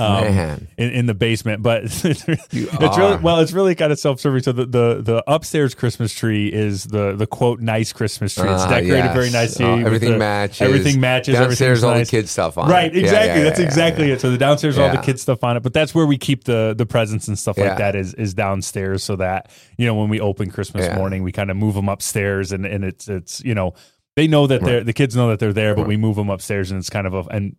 Um, 0.00 0.22
Man. 0.22 0.68
in, 0.78 0.90
in 0.92 1.06
the 1.06 1.14
basement, 1.14 1.60
but 1.60 1.82
it's 2.04 2.24
really 2.24 3.16
well. 3.16 3.40
It's 3.40 3.50
really 3.50 3.74
kind 3.74 3.90
of 3.90 3.98
self-serving. 3.98 4.44
So 4.44 4.52
the, 4.52 4.64
the 4.64 5.00
the 5.02 5.24
upstairs 5.26 5.74
Christmas 5.74 6.14
tree 6.14 6.46
is 6.46 6.84
the 6.84 7.16
the 7.16 7.26
quote 7.26 7.58
nice 7.58 7.92
Christmas 7.92 8.32
tree. 8.32 8.48
It's 8.48 8.62
Ah, 8.62 8.68
decorated 8.68 8.94
yes. 8.94 9.12
very 9.12 9.30
nicely. 9.30 9.64
Oh, 9.64 9.76
everything 9.78 10.12
the- 10.12 10.18
matches. 10.18 10.60
Everything 10.60 11.00
matches. 11.00 11.34
Downstairs, 11.34 11.82
all 11.82 11.94
nice. 11.94 12.08
the 12.10 12.16
kid 12.16 12.28
stuff 12.28 12.56
on 12.58 12.70
Right, 12.70 12.94
it. 12.94 12.94
Yeah, 12.94 13.00
exactly. 13.00 13.38
yeah, 13.40 13.44
That's 13.48 13.58
yeah, 13.58 13.66
exactly 13.66 14.06
yeah. 14.06 14.14
it. 14.14 14.20
So 14.20 14.30
the 14.30 14.38
downstairs, 14.38 14.78
all 14.78 14.88
the 14.88 14.94
Yeah. 14.94 15.02
kid 15.02 15.18
stuff 15.18 15.42
on 15.42 15.56
it, 15.56 15.64
but 15.64 15.72
that's 15.72 15.92
where 15.96 16.06
we 16.06 16.16
keep 16.16 16.44
the 16.44 16.76
the 16.78 16.86
presents 16.86 17.26
and 17.26 17.36
stuff 17.36 17.58
Yeah. 17.58 17.70
like 17.70 17.78
that. 17.78 17.96
Is 17.96 18.14
is 18.14 18.34
downstairs, 18.34 19.02
so 19.02 19.16
that 19.16 19.50
you 19.78 19.86
know 19.86 19.96
when 19.96 20.08
we 20.10 20.20
open 20.20 20.48
Christmas 20.52 20.86
Yeah. 20.86 20.94
morning, 20.96 21.24
we 21.24 21.32
kind 21.32 21.50
of 21.50 21.56
move 21.56 21.74
them 21.74 21.88
upstairs, 21.88 22.52
and 22.52 22.64
and 22.64 22.84
it's 22.84 23.08
it's 23.08 23.42
you 23.44 23.52
know 23.56 23.74
they 24.18 24.26
know 24.26 24.46
that 24.48 24.62
they're 24.62 24.82
the 24.82 24.92
kids 24.92 25.14
know 25.14 25.28
that 25.28 25.38
they're 25.38 25.52
there, 25.52 25.74
but 25.76 25.86
we 25.86 25.96
move 25.96 26.16
them 26.16 26.28
upstairs, 26.28 26.70
and 26.72 26.78
it's 26.78 26.90
kind 26.90 27.06
of 27.06 27.14
a 27.14 27.20
and 27.30 27.54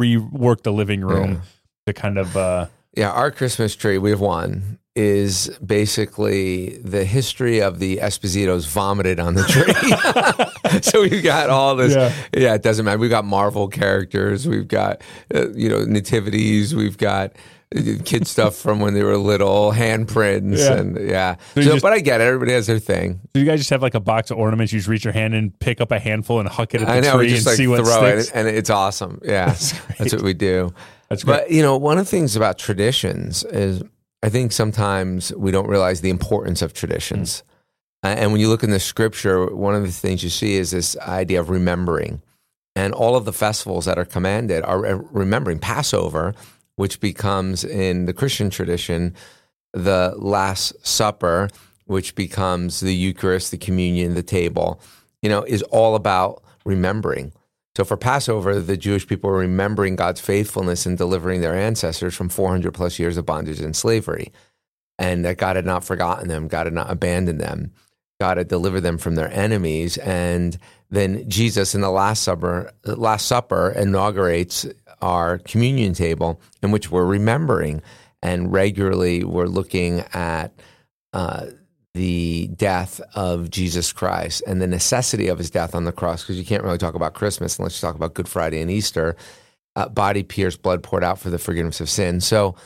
rework 0.00 0.62
the 0.62 0.72
living 0.72 1.00
room 1.00 1.40
to 1.86 1.92
kind 1.92 2.18
of 2.18 2.36
uh 2.36 2.66
Yeah, 2.94 3.10
our 3.10 3.30
Christmas 3.30 3.74
tree, 3.74 3.96
we 3.98 4.10
have 4.10 4.20
one, 4.20 4.78
is 4.94 5.48
basically 5.64 6.78
the 6.84 7.04
history 7.04 7.60
of 7.60 7.78
the 7.78 7.96
Espositos 7.98 8.66
vomited 8.68 9.18
on 9.18 9.34
the 9.34 9.44
tree. 9.44 10.80
so 10.82 11.02
we've 11.02 11.24
got 11.24 11.50
all 11.50 11.74
this. 11.74 11.94
Yeah. 11.94 12.12
Yeah. 12.36 12.54
it 12.54 12.62
doesn't 12.62 12.84
matter. 12.84 12.98
We've 12.98 13.10
got 13.10 13.24
Marvel 13.24 13.68
characters. 13.68 14.46
We've 14.46 14.68
got, 14.68 15.02
uh, 15.34 15.50
you 15.52 15.68
know, 15.68 15.84
nativities. 15.84 16.74
We've 16.74 16.98
got 16.98 17.32
kid 18.04 18.26
stuff 18.26 18.56
from 18.56 18.80
when 18.80 18.94
they 18.94 19.02
were 19.02 19.16
little, 19.16 19.72
handprints. 19.72 20.58
Yeah. 20.58 20.72
And 20.74 21.08
yeah. 21.08 21.36
So 21.54 21.62
So, 21.62 21.70
just- 21.72 21.82
but 21.82 21.92
I 21.92 22.00
get 22.00 22.20
it. 22.20 22.24
Everybody 22.24 22.52
has 22.52 22.66
their 22.66 22.78
thing. 22.78 23.20
So 23.34 23.40
you 23.40 23.46
guys 23.46 23.60
just 23.60 23.70
have 23.70 23.82
like 23.82 23.94
a 23.94 24.00
box 24.00 24.30
of 24.30 24.38
ornaments. 24.38 24.72
You 24.72 24.78
just 24.78 24.88
reach 24.88 25.04
your 25.04 25.12
hand 25.12 25.34
and 25.34 25.58
pick 25.58 25.80
up 25.80 25.90
a 25.90 25.98
handful 25.98 26.40
and 26.40 26.48
huck 26.48 26.74
it 26.74 26.82
at 26.82 26.86
the 26.86 26.92
I 26.92 27.00
know. 27.00 27.16
tree 27.18 27.28
just 27.28 27.40
and 27.40 27.46
like 27.46 27.56
see 27.56 27.66
what 27.66 27.78
throw 27.84 27.86
sticks. 28.20 28.28
it 28.28 28.32
and 28.34 28.48
it's 28.48 28.70
awesome. 28.70 29.20
Yeah. 29.24 29.46
That's 29.46 29.72
That's, 29.98 30.12
what 30.14 30.22
we 30.22 30.34
do. 30.34 30.72
That's 31.08 31.24
great. 31.24 31.34
But 31.36 31.50
you 31.50 31.62
know, 31.62 31.76
one 31.76 31.98
of 31.98 32.04
the 32.04 32.10
things 32.10 32.36
about 32.36 32.58
traditions 32.58 33.44
is 33.44 33.82
I 34.22 34.28
think 34.28 34.52
sometimes 34.52 35.34
we 35.34 35.50
don't 35.50 35.68
realize 35.68 36.00
the 36.00 36.10
importance 36.10 36.62
of 36.62 36.72
traditions. 36.72 37.42
Uh, 38.02 38.08
and 38.08 38.32
when 38.32 38.40
you 38.40 38.48
look 38.48 38.62
in 38.62 38.70
the 38.70 38.80
scripture, 38.80 39.46
one 39.54 39.74
of 39.74 39.82
the 39.82 39.90
things 39.92 40.22
you 40.22 40.30
see 40.30 40.54
is 40.56 40.70
this 40.70 40.96
idea 40.98 41.40
of 41.40 41.50
remembering. 41.50 42.22
And 42.76 42.92
all 42.92 43.16
of 43.16 43.24
the 43.24 43.32
festivals 43.32 43.84
that 43.84 43.98
are 43.98 44.04
commanded 44.04 44.64
are 44.64 44.96
remembering 45.12 45.58
Passover, 45.58 46.34
which 46.76 47.00
becomes 47.00 47.64
in 47.64 48.06
the 48.06 48.12
Christian 48.12 48.50
tradition 48.50 49.14
the 49.72 50.14
Last 50.16 50.74
Supper, 50.86 51.48
which 51.86 52.14
becomes 52.14 52.80
the 52.80 52.94
Eucharist, 52.94 53.50
the 53.50 53.58
communion, 53.58 54.14
the 54.14 54.22
table, 54.22 54.80
you 55.20 55.28
know, 55.28 55.42
is 55.42 55.62
all 55.64 55.94
about 55.96 56.42
remembering. 56.64 57.32
So 57.76 57.84
for 57.84 57.96
Passover, 57.96 58.60
the 58.60 58.76
Jewish 58.76 59.06
people 59.06 59.30
are 59.30 59.38
remembering 59.38 59.96
God's 59.96 60.20
faithfulness 60.20 60.86
in 60.86 60.94
delivering 60.94 61.40
their 61.40 61.56
ancestors 61.56 62.14
from 62.14 62.28
400 62.28 62.72
plus 62.72 62.98
years 62.98 63.16
of 63.16 63.26
bondage 63.26 63.60
and 63.60 63.74
slavery, 63.74 64.32
and 64.98 65.24
that 65.24 65.38
God 65.38 65.56
had 65.56 65.66
not 65.66 65.84
forgotten 65.84 66.28
them, 66.28 66.46
God 66.46 66.66
had 66.66 66.72
not 66.72 66.90
abandoned 66.90 67.40
them, 67.40 67.72
God 68.20 68.36
had 68.38 68.46
delivered 68.46 68.82
them 68.82 68.96
from 68.96 69.16
their 69.16 69.32
enemies, 69.32 69.98
and 69.98 70.56
then 70.88 71.28
Jesus 71.28 71.74
in 71.74 71.80
the 71.80 71.90
Last 71.90 72.22
Supper, 72.22 72.70
Last 72.84 73.26
Supper 73.26 73.70
inaugurates 73.70 74.66
our 75.04 75.36
communion 75.36 75.92
table 75.92 76.40
in 76.62 76.70
which 76.70 76.90
we're 76.90 77.04
remembering 77.04 77.82
and 78.22 78.50
regularly 78.50 79.22
we're 79.22 79.46
looking 79.46 80.00
at 80.14 80.50
uh, 81.12 81.44
the 81.92 82.48
death 82.56 83.02
of 83.14 83.50
Jesus 83.50 83.92
Christ 83.92 84.42
and 84.46 84.62
the 84.62 84.66
necessity 84.66 85.28
of 85.28 85.36
his 85.36 85.50
death 85.50 85.74
on 85.74 85.84
the 85.84 85.92
cross, 85.92 86.22
because 86.22 86.38
you 86.38 86.44
can't 86.44 86.64
really 86.64 86.78
talk 86.78 86.94
about 86.94 87.12
Christmas 87.12 87.58
unless 87.58 87.80
you 87.80 87.86
talk 87.86 87.96
about 87.96 88.14
Good 88.14 88.28
Friday 88.28 88.62
and 88.62 88.70
Easter. 88.70 89.14
Uh, 89.76 89.88
body 89.90 90.22
pierced, 90.22 90.62
blood 90.62 90.82
poured 90.82 91.04
out 91.04 91.18
for 91.18 91.28
the 91.28 91.38
forgiveness 91.38 91.82
of 91.82 91.90
sin. 91.90 92.20
So, 92.20 92.56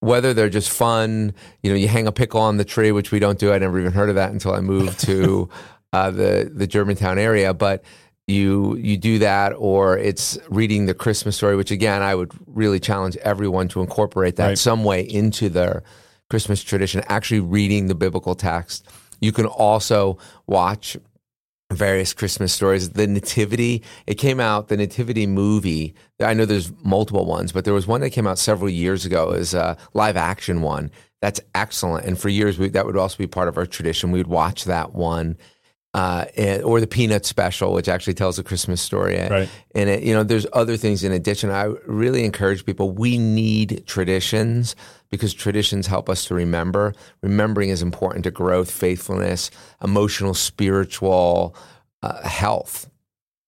whether 0.00 0.32
they're 0.32 0.48
just 0.48 0.70
fun, 0.70 1.34
you 1.64 1.70
know, 1.70 1.76
you 1.76 1.88
hang 1.88 2.06
a 2.06 2.12
pickle 2.12 2.40
on 2.40 2.56
the 2.56 2.64
tree, 2.64 2.92
which 2.92 3.10
we 3.10 3.18
don't 3.18 3.40
do. 3.40 3.52
I 3.52 3.58
never 3.58 3.80
even 3.80 3.92
heard 3.92 4.08
of 4.08 4.14
that 4.14 4.30
until 4.30 4.52
I 4.52 4.60
moved 4.60 5.00
to 5.00 5.48
uh, 5.92 6.12
the 6.12 6.48
the 6.54 6.68
Germantown 6.68 7.18
area, 7.18 7.52
but 7.52 7.82
you 8.28 8.76
you 8.76 8.96
do 8.96 9.18
that, 9.20 9.52
or 9.56 9.96
it's 9.98 10.38
reading 10.50 10.86
the 10.86 10.94
Christmas 10.94 11.36
story, 11.36 11.56
which 11.56 11.70
again 11.70 12.02
I 12.02 12.14
would 12.14 12.30
really 12.46 12.78
challenge 12.78 13.16
everyone 13.18 13.68
to 13.68 13.80
incorporate 13.80 14.36
that 14.36 14.48
Right. 14.48 14.58
some 14.58 14.84
way 14.84 15.02
into 15.02 15.48
their 15.48 15.82
Christmas 16.30 16.62
tradition. 16.62 17.02
Actually, 17.08 17.40
reading 17.40 17.86
the 17.88 17.94
biblical 17.94 18.34
text. 18.34 18.86
You 19.20 19.32
can 19.32 19.46
also 19.46 20.18
watch 20.46 20.96
various 21.72 22.14
Christmas 22.14 22.52
stories. 22.52 22.90
The 22.90 23.06
Nativity, 23.06 23.82
it 24.06 24.14
came 24.14 24.40
out, 24.40 24.68
the 24.68 24.76
Nativity 24.76 25.26
movie. 25.26 25.94
I 26.20 26.32
know 26.34 26.44
there's 26.44 26.72
multiple 26.84 27.26
ones, 27.26 27.52
but 27.52 27.64
there 27.64 27.74
was 27.74 27.86
one 27.86 28.00
that 28.02 28.10
came 28.10 28.26
out 28.26 28.38
several 28.38 28.70
years 28.70 29.04
ago 29.04 29.32
is 29.32 29.54
a 29.54 29.76
live 29.92 30.16
action 30.16 30.62
one. 30.62 30.90
That's 31.20 31.40
excellent. 31.54 32.06
And 32.06 32.18
for 32.18 32.28
years, 32.28 32.58
we, 32.58 32.68
that 32.70 32.86
would 32.86 32.96
also 32.96 33.16
be 33.18 33.26
part 33.26 33.48
of 33.48 33.58
our 33.58 33.66
tradition. 33.66 34.12
We 34.12 34.18
would 34.20 34.28
watch 34.28 34.64
that 34.64 34.94
one. 34.94 35.36
Uh, 35.94 36.26
and, 36.36 36.62
or 36.62 36.80
the 36.80 36.86
peanut 36.86 37.24
special, 37.24 37.72
which 37.72 37.88
actually 37.88 38.14
tells 38.14 38.38
a 38.38 38.44
Christmas 38.44 38.80
story. 38.80 39.16
Right. 39.18 39.48
And 39.74 39.88
it, 39.88 40.02
you 40.02 40.12
know, 40.12 40.22
there's 40.22 40.46
other 40.52 40.76
things 40.76 41.02
in 41.02 41.12
addition. 41.12 41.50
I 41.50 41.64
really 41.86 42.24
encourage 42.24 42.64
people. 42.66 42.90
We 42.90 43.16
need 43.18 43.84
traditions 43.86 44.76
because 45.10 45.32
traditions 45.32 45.86
help 45.86 46.08
us 46.10 46.26
to 46.26 46.34
remember. 46.34 46.92
Remembering 47.22 47.70
is 47.70 47.82
important 47.82 48.24
to 48.24 48.30
growth, 48.30 48.70
faithfulness, 48.70 49.50
emotional, 49.82 50.34
spiritual 50.34 51.56
uh, 52.02 52.22
health. 52.28 52.88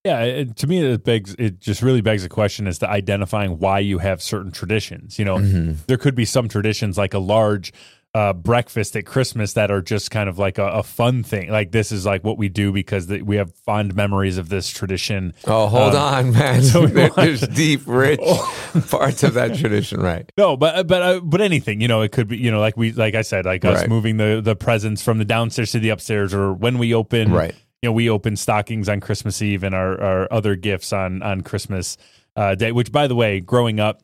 Yeah, 0.05 0.23
it, 0.23 0.57
to 0.57 0.67
me, 0.67 0.83
it 0.83 1.05
begs. 1.05 1.35
It 1.39 1.61
just 1.61 1.83
really 1.83 2.01
begs 2.01 2.23
the 2.23 2.31
question 2.31 2.67
as 2.67 2.79
to 2.79 2.89
identifying 2.89 3.59
why 3.59 3.81
you 3.81 3.99
have 3.99 4.23
certain 4.23 4.51
traditions. 4.51 5.19
You 5.19 5.27
know, 5.27 5.37
Mm-hmm. 5.37 5.73
there 5.89 5.99
could 5.99 6.15
be 6.15 6.25
some 6.25 6.49
traditions 6.49 6.97
like 6.97 7.13
a 7.13 7.19
large 7.19 7.75
uh, 8.13 8.33
breakfast 8.33 8.97
at 8.97 9.07
Christmas 9.07 9.53
that 9.53 9.71
are 9.71 9.81
just 9.81 10.11
kind 10.11 10.29
of 10.29 10.37
like 10.39 10.59
a, 10.59 10.67
a 10.67 10.83
fun 10.83 11.23
thing. 11.23 11.49
Like 11.51 11.71
this 11.71 11.93
is 11.93 12.05
like 12.05 12.25
what 12.25 12.39
we 12.39 12.49
do 12.49 12.73
because 12.73 13.07
we 13.07 13.37
have 13.37 13.55
fond 13.55 13.95
memories 13.95 14.37
of 14.37 14.49
this 14.49 14.69
tradition. 14.69 15.33
Oh, 15.47 15.69
hold 15.69 15.95
Um, 15.95 16.27
on, 16.29 16.33
man. 16.33 16.63
so 16.63 16.81
we 16.87 16.87
There- 16.89 17.03
want- 17.11 17.15
there's 17.17 17.41
deep, 17.47 17.83
rich 17.87 18.19
parts 18.91 19.23
of 19.23 19.35
that 19.35 19.57
tradition, 19.57 20.01
right? 20.01 20.31
No, 20.37 20.57
but 20.57 20.87
but 20.89 21.03
uh, 21.03 21.21
but 21.21 21.41
anything, 21.41 21.81
you 21.81 21.89
know, 21.89 22.01
it 22.03 22.11
could 22.13 22.29
be, 22.29 22.37
you 22.39 22.51
know, 22.51 22.59
like 22.61 22.77
we 22.77 22.93
like 22.93 23.15
I 23.15 23.23
said, 23.23 23.45
like 23.45 23.65
us 23.65 23.81
Right. 23.83 23.89
moving 23.89 24.17
the 24.17 24.41
the 24.43 24.57
presents 24.57 25.03
from 25.03 25.19
the 25.19 25.25
downstairs 25.25 25.73
to 25.73 25.79
the 25.79 25.91
upstairs, 25.91 26.35
or 26.35 26.53
when 26.53 26.79
we 26.79 26.93
open, 26.95 27.33
Right. 27.33 27.55
You 27.83 27.89
know, 27.89 27.93
we 27.95 28.11
open 28.11 28.37
stockings 28.37 28.89
on 28.91 29.01
Christmas 29.01 29.41
Eve 29.41 29.63
and 29.63 29.75
our 29.75 29.99
our 30.03 30.29
other 30.33 30.55
gifts 30.57 30.93
on 30.93 31.23
on 31.23 31.41
Christmas 31.43 31.97
uh, 32.37 32.55
Day. 32.55 32.73
Which, 32.73 32.93
by 32.93 33.07
the 33.07 33.15
way, 33.15 33.41
growing 33.41 33.81
up, 33.81 34.03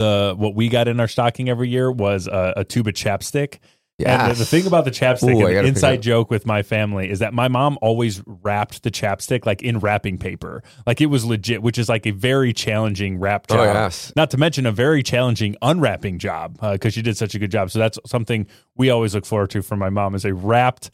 the 0.00 0.34
what 0.36 0.54
we 0.54 0.68
got 0.68 0.88
in 0.88 0.98
our 0.98 1.06
stocking 1.08 1.48
every 1.48 1.68
year 1.68 1.92
was 1.92 2.26
a, 2.26 2.54
a 2.56 2.64
tube 2.64 2.88
of 2.88 2.94
chapstick. 2.94 3.58
And 4.02 4.30
the, 4.30 4.38
the 4.38 4.44
thing 4.46 4.66
about 4.66 4.86
the 4.86 4.90
chapstick, 4.90 5.34
Ooh, 5.34 5.46
and 5.46 5.56
the 5.58 5.68
inside 5.68 6.00
joke 6.00 6.30
with 6.30 6.46
my 6.46 6.62
family 6.62 7.10
is 7.10 7.18
that 7.18 7.34
my 7.34 7.48
mom 7.48 7.76
always 7.82 8.22
wrapped 8.26 8.82
the 8.82 8.90
chapstick 8.90 9.44
like 9.44 9.60
in 9.60 9.78
wrapping 9.78 10.16
paper, 10.16 10.62
like 10.86 11.02
it 11.02 11.06
was 11.06 11.26
legit, 11.26 11.60
which 11.62 11.76
is 11.76 11.90
like 11.90 12.06
a 12.06 12.10
very 12.12 12.54
challenging 12.54 13.18
wrap 13.18 13.44
Oh, 13.50 13.56
job. 13.56 13.74
yes. 13.74 14.10
Not 14.16 14.30
to 14.30 14.38
mention 14.38 14.64
a 14.64 14.72
very 14.72 15.02
challenging 15.02 15.54
unwrapping 15.60 16.18
job 16.18 16.58
because 16.72 16.94
she 16.94 17.02
did 17.02 17.18
such 17.18 17.34
a 17.34 17.38
good 17.38 17.50
job. 17.50 17.70
So 17.70 17.78
that's 17.78 17.98
something 18.06 18.46
we 18.74 18.88
always 18.88 19.14
look 19.14 19.26
forward 19.26 19.50
to 19.50 19.60
from 19.60 19.78
my 19.78 19.90
mom 19.90 20.14
is 20.14 20.24
a 20.24 20.32
wrapped 20.32 20.90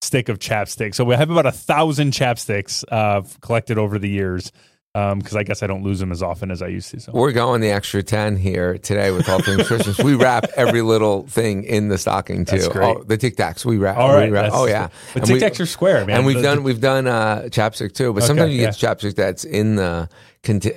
stick 0.00 0.28
of 0.28 0.38
chapstick. 0.38 0.94
So 0.94 1.04
we 1.04 1.16
have 1.16 1.30
about 1.30 1.46
a 1.46 1.52
thousand 1.52 2.12
chapsticks 2.12 2.84
uh, 2.92 3.22
collected 3.40 3.78
over 3.78 3.98
the 3.98 4.08
years 4.08 4.52
because 4.94 5.34
I 5.34 5.42
guess 5.42 5.62
I 5.64 5.66
don't 5.66 5.82
lose 5.82 5.98
them 5.98 6.12
as 6.12 6.22
often 6.22 6.52
as 6.52 6.62
I 6.62 6.68
used 6.68 6.90
to. 6.92 7.00
So 7.00 7.10
We're 7.12 7.32
going 7.32 7.60
the 7.60 7.70
extra 7.70 8.00
10 8.02 8.36
here 8.36 8.78
today 8.78 9.10
with 9.10 9.28
all 9.28 9.42
things 9.42 9.66
Christmas. 9.66 9.98
We 9.98 10.14
wrap 10.14 10.44
every 10.56 10.82
little 10.82 11.26
thing 11.26 11.64
in 11.64 11.88
the 11.88 11.98
stocking 11.98 12.44
too. 12.44 12.68
Oh, 12.76 13.02
the 13.02 13.16
Tic 13.16 13.36
Tacs, 13.36 13.64
we 13.64 13.76
wrap. 13.76 13.96
all 13.96 14.16
we 14.16 14.28
wrap- 14.30 14.52
oh 14.54 14.66
yeah. 14.66 14.88
but 15.12 15.24
Tic 15.24 15.42
Tacs 15.42 15.58
are 15.58 15.66
square, 15.66 16.04
man. 16.06 16.18
And 16.18 16.26
we've 16.26 16.36
The- 16.36 16.42
done 16.42 16.62
we've 16.62 16.80
done 16.80 17.08
uh, 17.08 17.42
chapstick 17.48 17.92
too, 17.94 18.12
but 18.12 18.22
sometimes 18.22 18.50
Okay, 18.50 18.54
you 18.54 18.60
get 18.60 18.74
chapstick 18.74 19.16
that's 19.16 19.44
in 19.44 19.74
the 19.76 20.08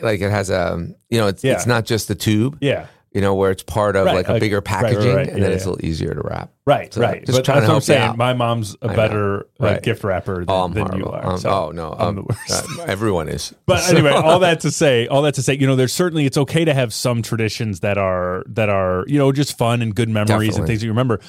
like 0.02 0.22
it 0.22 0.32
has 0.32 0.50
a 0.50 0.88
you 1.10 1.20
know 1.20 1.28
it's 1.28 1.44
Yeah. 1.44 1.54
it's 1.54 1.68
not 1.68 1.86
just 1.86 2.08
the 2.08 2.16
tube, 2.16 2.58
yeah. 2.60 2.88
You 3.18 3.22
know 3.22 3.34
where 3.34 3.50
it's 3.52 3.64
part 3.64 3.96
of 3.96 4.06
Right, 4.06 4.16
like 4.16 4.28
a 4.30 4.40
bigger 4.40 4.58
right, 4.58 4.70
right, 4.72 4.82
packaging, 4.84 5.16
right. 5.16 5.28
and 5.28 5.38
Yeah, 5.40 5.44
then 5.46 5.52
it's 5.54 5.64
yeah. 5.66 5.70
a 5.70 5.72
little 5.72 5.86
easier 5.90 6.14
to 6.14 6.22
wrap. 6.22 6.52
Right, 6.68 6.94
So, 6.94 7.02
right. 7.02 7.26
just 7.26 7.36
but 7.38 7.44
trying 7.46 7.46
that's 7.46 7.48
to 7.48 7.54
what 7.56 7.64
I'm 7.64 7.70
help 7.70 7.82
you 7.82 7.86
saying. 7.86 8.02
out. 8.10 8.18
My 8.18 8.34
mom's 8.34 8.76
a 8.82 8.88
know. 8.88 8.96
better 8.96 9.40
uh, 9.60 9.66
Right. 9.66 9.82
gift 9.84 10.04
wrapper 10.04 10.36
than, 10.46 10.46
Oh, 10.50 10.64
I'm 10.66 10.74
than 10.74 10.84
you 10.98 11.06
horrible. 11.06 11.12
are. 11.14 11.34
Um, 11.34 11.38
So 11.40 11.50
oh 11.50 11.72
no, 11.72 11.94
I'm 11.94 12.08
um, 12.10 12.16
the 12.16 12.22
worst. 12.24 12.80
uh, 12.80 12.84
everyone 12.88 13.28
is. 13.30 13.54
But 13.66 13.90
anyway, 13.90 14.12
all 14.30 14.40
that 14.40 14.60
to 14.62 14.72
say, 14.72 15.08
all 15.08 15.24
that 15.24 15.34
to 15.36 15.42
say, 15.42 15.56
you 15.56 15.66
know, 15.68 15.76
there's 15.76 15.94
certainly 15.94 16.26
it's 16.26 16.38
okay 16.38 16.64
to 16.66 16.74
have 16.74 16.94
some 16.94 17.22
traditions 17.24 17.80
that 17.82 17.98
are 17.98 18.44
that 18.48 18.70
are 18.70 19.04
you 19.08 19.18
know 19.18 19.32
just 19.32 19.58
fun 19.58 19.82
and 19.82 19.96
good 19.96 20.10
memories 20.10 20.30
and 20.30 20.40
Definitely. 20.68 20.68
things 20.68 20.80
that 20.82 20.86
you 20.86 20.92
remember. 20.92 21.20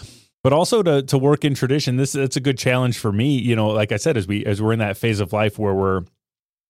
But 0.44 0.52
also 0.52 0.82
to 0.82 1.02
to 1.02 1.16
work 1.18 1.44
in 1.44 1.54
tradition, 1.54 1.96
this 1.96 2.14
it's 2.14 2.36
a 2.36 2.40
good 2.40 2.58
challenge 2.58 2.98
for 2.98 3.10
me. 3.12 3.38
You 3.38 3.56
know, 3.56 3.68
like 3.68 3.92
I 3.92 3.96
said, 3.96 4.16
as 4.16 4.26
we 4.28 4.44
as 4.44 4.60
we're 4.60 4.72
in 4.74 4.78
that 4.80 4.96
phase 4.96 5.20
of 5.20 5.32
life 5.32 5.58
where 5.58 5.74
we're 5.74 6.02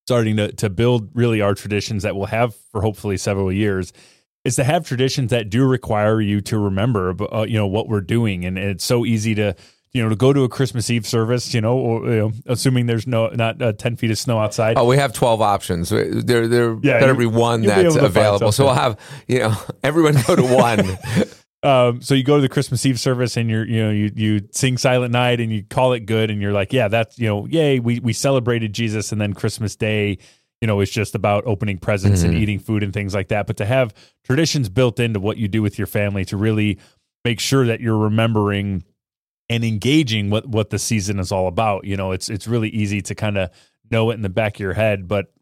starting 0.07 0.37
to 0.39 0.51
to 0.53 0.71
build 0.71 1.11
really 1.15 1.41
our 1.43 1.55
traditions 1.55 2.03
that 2.03 2.17
we'll 2.17 2.27
have 2.27 2.55
for 2.73 2.81
hopefully 2.81 3.17
several 3.19 3.53
years 3.53 3.93
is 4.45 4.57
to 4.57 4.65
have 4.65 4.87
traditions 4.87 5.31
that 5.31 5.51
do 5.51 5.67
require 5.67 6.21
you 6.21 6.41
to 6.41 6.59
remember 6.59 7.15
uh, 7.35 7.43
you 7.43 7.57
know 7.57 7.67
what 7.67 7.89
we're 7.89 8.01
doing 8.01 8.45
and 8.45 8.59
it's 8.59 8.85
so 8.85 9.05
easy 9.05 9.35
to 9.35 9.55
you 9.93 10.03
know 10.03 10.09
to 10.09 10.17
go 10.17 10.33
to 10.33 10.45
a 10.45 10.49
christmas 10.49 10.89
eve 10.91 11.07
service 11.07 11.53
you 11.55 11.61
know 11.61 11.77
or 11.77 12.07
you 12.07 12.17
know, 12.17 12.33
assuming 12.47 12.87
there's 12.87 13.07
no 13.07 13.29
not 13.29 13.61
uh, 13.61 13.73
10 13.73 13.97
feet 13.97 14.11
of 14.11 14.19
snow 14.19 14.39
outside 14.39 14.77
Oh, 14.77 14.85
we 14.85 14.97
have 14.97 15.13
twelve 15.13 15.41
options. 15.41 15.89
There, 15.89 16.47
there 16.47 16.79
Yeah, 16.83 17.01
better 17.01 17.15
be 17.15 17.27
one 17.27 17.63
be 17.63 17.67
that's 17.67 17.95
find 17.95 18.07
available. 18.07 18.53
So 18.53 18.67
we'll 18.67 18.75
have 18.75 18.99
you 19.27 19.41
know 19.41 19.57
everyone 19.83 20.15
go 20.27 20.37
to 20.37 20.43
one. 20.43 20.99
um, 21.63 22.01
so 22.03 22.15
you 22.15 22.23
go 22.23 22.37
to 22.37 22.43
the 22.43 22.49
Christmas 22.49 22.87
Eve 22.87 23.01
service 23.01 23.37
and 23.37 23.51
you're, 23.51 23.67
you 23.67 23.83
know, 23.83 23.91
you, 23.91 24.13
you 24.15 24.49
sing 24.53 24.79
Silent 24.79 25.13
Night 25.13 25.41
and 25.41 25.53
you 25.53 25.65
call 25.65 25.93
it 25.93 26.01
good 26.01 26.31
and 26.31 26.41
you're 26.41 26.53
like, 26.53 26.73
yeah, 26.73 26.87
that's, 26.89 27.19
you 27.19 27.27
know, 27.27 27.47
yay, 27.47 27.81
we, 27.81 27.99
we 27.99 28.13
celebrated 28.13 28.73
Jesus 28.73 29.11
and 29.11 29.21
then 29.21 29.33
Christmas 29.33 29.75
Day, 29.75 30.19
you 30.61 30.67
know, 30.67 30.81
is 30.81 30.91
just 30.91 31.15
about 31.15 31.45
opening 31.47 31.79
presents 31.79 32.23
and 32.23 32.35
eating 32.35 32.59
food 32.59 32.83
and 32.83 32.93
things 32.93 33.15
like 33.15 33.29
that. 33.29 33.47
But 33.47 33.57
to 33.59 33.65
have 33.65 33.95
traditions 34.25 34.69
built 34.69 34.99
into 34.99 35.21
what 35.21 35.37
you 35.37 35.47
do 35.49 35.63
with 35.63 35.79
your 35.79 35.87
family 35.87 36.25
to 36.27 36.37
really 36.37 36.79
make 37.25 37.41
sure 37.41 37.67
that 37.67 37.81
you're 37.81 37.99
remembering 37.99 38.85
and 39.49 39.65
engaging 39.65 40.31
what, 40.31 40.47
what 40.47 40.71
the 40.71 40.79
season 40.79 41.19
is 41.19 41.31
all 41.31 41.47
about, 41.47 41.85
you 41.85 41.97
know, 41.97 42.13
it's, 42.13 42.29
it's 42.29 42.49
really 42.49 42.69
easy 42.71 43.01
to 43.03 43.15
kind 43.15 43.39
of 43.39 43.51
know 43.91 44.11
it 44.11 44.15
in 44.15 44.23
the 44.23 44.29
back 44.29 44.57
of 44.57 44.61
your 44.61 44.75
head. 44.75 45.07
But, 45.07 45.33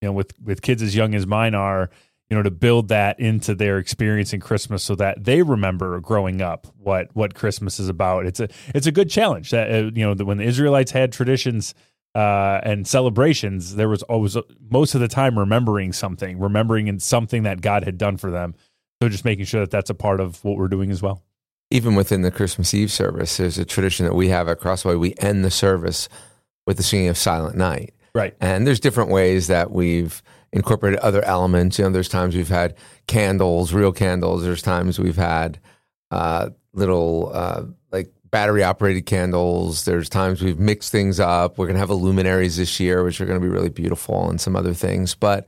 you 0.00 0.08
know, 0.08 0.12
with, 0.12 0.32
with 0.42 0.60
kids 0.60 0.82
as 0.82 0.94
young 0.94 1.14
as 1.14 1.26
mine 1.26 1.54
are, 1.54 1.88
you 2.30 2.36
know, 2.36 2.42
to 2.42 2.50
build 2.50 2.88
that 2.88 3.20
into 3.20 3.54
their 3.54 3.78
experience 3.78 4.32
in 4.32 4.40
Christmas 4.40 4.82
so 4.82 4.94
that 4.96 5.22
they 5.22 5.42
remember 5.42 6.00
growing 6.00 6.40
up 6.40 6.66
what 6.78 7.14
what 7.14 7.34
Christmas 7.34 7.78
is 7.78 7.88
about. 7.88 8.26
It's 8.26 8.40
a 8.40 8.48
it's 8.74 8.86
a 8.86 8.92
good 8.92 9.10
challenge 9.10 9.50
that 9.50 9.70
uh, 9.70 9.90
you 9.94 10.04
know 10.04 10.14
that 10.14 10.24
when 10.24 10.38
the 10.38 10.44
Israelites 10.44 10.90
had 10.90 11.12
traditions 11.12 11.74
uh, 12.14 12.60
and 12.62 12.86
celebrations, 12.86 13.76
there 13.76 13.88
was 13.88 14.02
always 14.04 14.36
most 14.70 14.94
of 14.94 15.00
the 15.00 15.08
time 15.08 15.38
remembering 15.38 15.92
something, 15.92 16.38
remembering 16.38 16.86
in 16.86 17.00
something 17.00 17.42
that 17.42 17.60
God 17.60 17.84
had 17.84 17.98
done 17.98 18.16
for 18.16 18.30
them. 18.30 18.54
So 19.02 19.08
just 19.08 19.24
making 19.24 19.46
sure 19.46 19.60
that 19.60 19.70
that's 19.70 19.90
a 19.90 19.94
part 19.94 20.20
of 20.20 20.42
what 20.44 20.56
we're 20.56 20.68
doing 20.68 20.90
as 20.90 21.02
well. 21.02 21.22
Even 21.70 21.94
within 21.94 22.22
the 22.22 22.30
Christmas 22.30 22.72
Eve 22.72 22.92
service, 22.92 23.36
there's 23.36 23.58
a 23.58 23.64
tradition 23.64 24.06
that 24.06 24.14
we 24.14 24.28
have 24.28 24.48
at 24.48 24.60
Crossway. 24.60 24.94
We 24.94 25.14
end 25.18 25.44
the 25.44 25.50
service 25.50 26.08
with 26.66 26.76
the 26.76 26.82
singing 26.82 27.08
of 27.08 27.18
Silent 27.18 27.56
Night. 27.56 27.94
Right. 28.14 28.36
And 28.40 28.66
there's 28.66 28.80
different 28.80 29.10
ways 29.10 29.48
that 29.48 29.72
we've 29.72 30.22
incorporated 30.52 31.00
other 31.00 31.24
elements. 31.24 31.78
You 31.78 31.84
know, 31.84 31.90
there's 31.90 32.08
times 32.08 32.36
we've 32.36 32.48
had 32.48 32.76
candles, 33.08 33.72
real 33.72 33.92
candles. 33.92 34.44
There's 34.44 34.62
times 34.62 35.00
we've 35.00 35.16
had 35.16 35.58
uh, 36.12 36.50
little 36.72 37.32
uh, 37.34 37.64
like 37.90 38.12
battery 38.34 38.64
operated 38.64 39.06
candles. 39.06 39.84
There's 39.84 40.08
times 40.08 40.42
we've 40.42 40.58
mixed 40.58 40.90
things 40.90 41.20
up. 41.20 41.56
We're 41.56 41.66
going 41.66 41.76
to 41.76 41.78
have 41.78 41.90
luminaries 41.90 42.56
this 42.56 42.80
year, 42.80 43.04
which 43.04 43.20
are 43.20 43.26
going 43.26 43.40
to 43.40 43.46
be 43.46 43.48
really 43.48 43.68
beautiful, 43.68 44.28
and 44.28 44.40
some 44.40 44.56
other 44.56 44.74
things. 44.74 45.14
But 45.14 45.46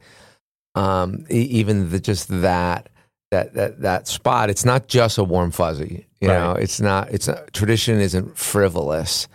um, 0.76 1.26
even 1.28 1.90
the, 1.90 1.98
just 1.98 2.28
that 2.28 2.88
that 3.32 3.54
that 3.54 3.80
that 3.80 4.06
spot, 4.06 4.50
it's 4.50 4.64
not 4.64 4.86
just 4.86 5.18
a 5.18 5.24
warm 5.24 5.50
fuzzy. 5.50 6.06
You 6.20 6.28
know, 6.28 6.52
it's 6.52 6.80
not. 6.80 7.10
It's 7.10 7.26
not, 7.26 7.52
tradition 7.52 8.00
isn't 8.00 8.38
frivolous. 8.38 9.26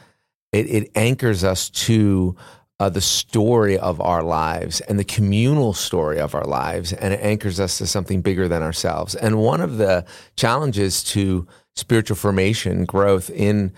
It, 0.54 0.68
it 0.70 0.92
anchors 0.96 1.44
us 1.44 1.70
to 1.72 2.38
uh, 2.80 2.88
the 2.88 3.02
story 3.02 3.78
of 3.78 4.00
our 4.00 4.24
lives 4.24 4.80
and 4.80 4.98
the 4.98 5.04
communal 5.04 5.74
story 5.74 6.22
of 6.22 6.36
our 6.36 6.46
lives, 6.46 6.94
and 6.94 7.14
it 7.14 7.20
anchors 7.22 7.60
us 7.60 7.80
to 7.80 7.86
something 7.86 8.22
bigger 8.22 8.48
than 8.48 8.64
ourselves. 8.64 9.14
And 9.14 9.40
one 9.40 9.60
of 9.60 9.78
the 9.78 10.06
challenges 10.38 11.04
to 11.16 11.48
spiritual 11.76 12.16
formation, 12.18 12.86
growth 12.86 13.30
in 13.30 13.72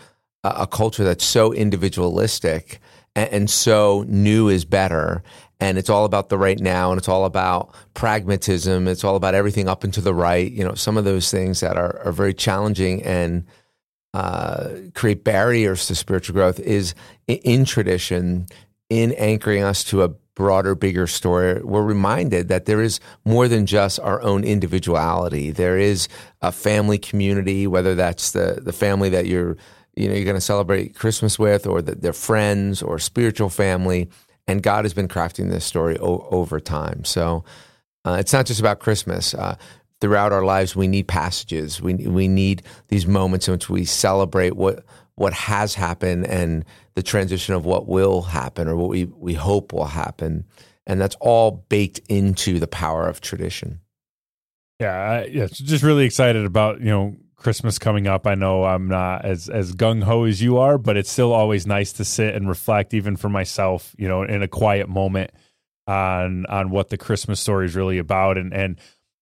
a, 0.43 0.49
a 0.61 0.67
culture 0.67 1.03
that's 1.03 1.25
so 1.25 1.53
individualistic 1.53 2.79
and, 3.15 3.29
and 3.31 3.49
so 3.49 4.03
new 4.07 4.49
is 4.49 4.65
better, 4.65 5.23
and 5.59 5.77
it's 5.77 5.89
all 5.89 6.03
about 6.05 6.29
the 6.29 6.37
right 6.37 6.59
now, 6.59 6.91
and 6.91 6.97
it's 6.97 7.07
all 7.07 7.25
about 7.25 7.73
pragmatism. 7.93 8.87
It's 8.87 9.03
all 9.03 9.15
about 9.15 9.35
everything 9.35 9.69
up 9.69 9.83
and 9.83 9.93
to 9.93 10.01
the 10.01 10.13
right. 10.13 10.51
You 10.51 10.63
know, 10.65 10.73
some 10.73 10.97
of 10.97 11.05
those 11.05 11.31
things 11.31 11.61
that 11.61 11.77
are, 11.77 11.99
are 12.05 12.11
very 12.11 12.33
challenging 12.33 13.01
and 13.03 13.45
uh, 14.13 14.69
create 14.93 15.23
barriers 15.23 15.87
to 15.87 15.95
spiritual 15.95 16.33
growth 16.33 16.59
is 16.59 16.93
i- 17.29 17.39
in 17.43 17.65
tradition, 17.65 18.45
in 18.89 19.13
anchoring 19.13 19.63
us 19.63 19.83
to 19.85 20.03
a 20.03 20.09
broader, 20.35 20.75
bigger 20.75 21.07
story. 21.07 21.61
We're 21.63 21.83
reminded 21.83 22.47
that 22.47 22.65
there 22.65 22.81
is 22.81 22.99
more 23.25 23.47
than 23.47 23.65
just 23.65 23.99
our 23.99 24.21
own 24.21 24.43
individuality. 24.43 25.51
There 25.51 25.77
is 25.77 26.07
a 26.41 26.51
family 26.51 26.97
community, 26.97 27.67
whether 27.67 27.95
that's 27.95 28.31
the 28.31 28.59
the 28.61 28.73
family 28.73 29.09
that 29.09 29.27
you're 29.27 29.57
you 29.95 30.07
know 30.07 30.15
you're 30.15 30.25
going 30.25 30.35
to 30.35 30.41
celebrate 30.41 30.95
Christmas 30.95 31.37
with, 31.37 31.67
or 31.67 31.81
they're 31.81 32.13
friends 32.13 32.81
or 32.81 32.99
spiritual 32.99 33.49
family. 33.49 34.09
And 34.47 34.61
God 34.61 34.83
has 34.83 34.93
been 34.93 35.07
crafting 35.07 35.49
this 35.49 35.63
story 35.63 35.97
o- 35.99 36.27
over 36.29 36.59
time. 36.59 37.05
So 37.05 37.45
uh, 38.03 38.17
it's 38.19 38.33
not 38.33 38.45
just 38.45 38.59
about 38.59 38.79
Christmas. 38.79 39.33
Uh, 39.33 39.55
throughout 40.01 40.33
our 40.33 40.43
lives, 40.43 40.75
we 40.75 40.87
need 40.87 41.07
passages. 41.07 41.81
We 41.81 41.93
we 41.93 42.27
need 42.27 42.63
these 42.89 43.07
moments 43.07 43.47
in 43.47 43.53
which 43.53 43.69
we 43.69 43.85
celebrate 43.85 44.55
what 44.55 44.83
what 45.15 45.33
has 45.33 45.75
happened 45.75 46.25
and 46.27 46.65
the 46.95 47.03
transition 47.03 47.53
of 47.53 47.65
what 47.65 47.87
will 47.87 48.21
happen 48.21 48.67
or 48.67 48.75
what 48.75 48.89
we 48.89 49.05
we 49.05 49.33
hope 49.33 49.73
will 49.73 49.85
happen, 49.85 50.45
and 50.85 50.99
that's 50.99 51.15
all 51.19 51.65
baked 51.69 51.99
into 52.09 52.59
the 52.59 52.67
power 52.67 53.07
of 53.07 53.21
tradition. 53.21 53.79
Yeah, 54.79 54.95
I, 54.95 55.25
yeah, 55.25 55.47
just 55.51 55.83
really 55.83 56.05
excited 56.05 56.45
about 56.45 56.79
you 56.79 56.87
know 56.87 57.15
Christmas 57.35 57.77
coming 57.77 58.07
up. 58.07 58.25
I 58.25 58.35
know 58.35 58.63
I'm 58.63 58.87
not 58.87 59.25
as 59.25 59.49
as 59.49 59.75
gung 59.75 60.03
ho 60.03 60.23
as 60.23 60.41
you 60.41 60.57
are, 60.57 60.77
but 60.77 60.97
it's 60.97 61.11
still 61.11 61.33
always 61.33 61.67
nice 61.67 61.93
to 61.93 62.05
sit 62.05 62.33
and 62.35 62.49
reflect, 62.49 62.93
even 62.93 63.15
for 63.15 63.29
myself, 63.29 63.93
you 63.97 64.07
know, 64.07 64.23
in 64.23 64.41
a 64.41 64.47
quiet 64.47 64.89
moment 64.89 65.31
on 65.85 66.45
on 66.47 66.69
what 66.69 66.89
the 66.89 66.97
Christmas 66.97 67.39
story 67.39 67.65
is 67.65 67.75
really 67.75 67.97
about. 67.97 68.37
And 68.37 68.53
and 68.53 68.79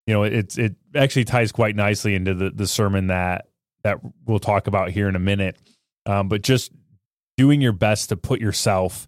you 0.08 0.14
know, 0.14 0.24
it's 0.24 0.58
it 0.58 0.76
actually 0.96 1.26
ties 1.26 1.52
quite 1.52 1.76
nicely 1.76 2.16
into 2.16 2.34
the 2.34 2.52
the 2.52 2.68
sermon 2.68 3.08
that 3.08 3.48
that 3.84 4.00
we'll 4.26 4.40
talk 4.40 4.68
about 4.68 4.92
here 4.92 5.10
in 5.10 5.16
a 5.16 5.20
minute. 5.20 5.58
Um, 6.06 6.30
but 6.30 6.42
just 6.42 6.72
doing 7.38 7.62
your 7.62 7.74
best 7.74 8.10
to 8.10 8.18
put 8.18 8.40
yourself 8.40 9.08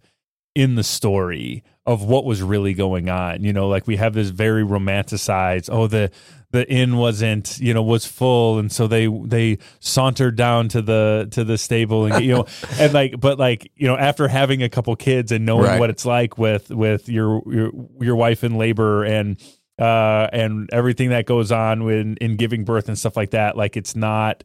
in 0.55 0.75
the 0.75 0.83
story 0.83 1.63
of 1.85 2.03
what 2.03 2.25
was 2.25 2.41
really 2.41 2.73
going 2.73 3.09
on. 3.09 3.43
You 3.43 3.53
know, 3.53 3.67
like 3.67 3.87
we 3.87 3.97
have 3.97 4.13
this 4.13 4.29
very 4.29 4.63
romanticized, 4.63 5.69
oh, 5.71 5.87
the 5.87 6.11
the 6.51 6.69
inn 6.69 6.97
wasn't, 6.97 7.59
you 7.59 7.73
know, 7.73 7.81
was 7.81 8.05
full, 8.05 8.59
and 8.59 8.71
so 8.71 8.87
they 8.87 9.07
they 9.07 9.57
sauntered 9.79 10.35
down 10.35 10.69
to 10.69 10.81
the 10.81 11.27
to 11.31 11.43
the 11.43 11.57
stable 11.57 12.05
and 12.05 12.23
you 12.23 12.33
know, 12.33 12.45
and 12.79 12.93
like, 12.93 13.19
but 13.19 13.39
like, 13.39 13.71
you 13.75 13.87
know, 13.87 13.97
after 13.97 14.27
having 14.27 14.61
a 14.61 14.69
couple 14.69 14.95
kids 14.95 15.31
and 15.31 15.45
knowing 15.45 15.65
right. 15.65 15.79
what 15.79 15.89
it's 15.89 16.05
like 16.05 16.37
with 16.37 16.69
with 16.69 17.09
your 17.09 17.41
your 17.51 17.71
your 17.99 18.15
wife 18.15 18.43
in 18.43 18.57
labor 18.57 19.03
and 19.03 19.41
uh 19.79 20.27
and 20.31 20.69
everything 20.71 21.09
that 21.09 21.25
goes 21.25 21.51
on 21.51 21.83
when 21.83 22.15
in 22.17 22.35
giving 22.35 22.63
birth 22.63 22.87
and 22.87 22.97
stuff 22.97 23.17
like 23.17 23.31
that, 23.31 23.57
like 23.57 23.75
it's 23.75 23.95
not 23.95 24.43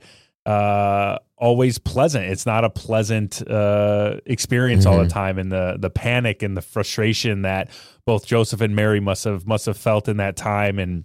uh, 0.49 1.19
always 1.37 1.77
pleasant. 1.77 2.25
It's 2.25 2.47
not 2.47 2.65
a 2.65 2.71
pleasant 2.71 3.47
uh, 3.47 4.17
experience 4.25 4.85
mm-hmm. 4.85 4.93
all 4.93 4.99
the 4.99 5.05
mm-hmm. 5.05 5.13
time, 5.13 5.39
and 5.39 5.53
the 5.53 5.77
the 5.79 5.91
panic 5.91 6.43
and 6.43 6.57
the 6.57 6.63
frustration 6.63 7.43
that 7.43 7.71
both 8.07 8.25
Joseph 8.25 8.63
and 8.63 8.75
Mary 8.75 8.99
must 8.99 9.25
have 9.25 9.47
must 9.47 9.67
have 9.67 9.77
felt 9.77 10.09
in 10.09 10.17
that 10.17 10.37
time, 10.37 10.79
and 10.79 11.05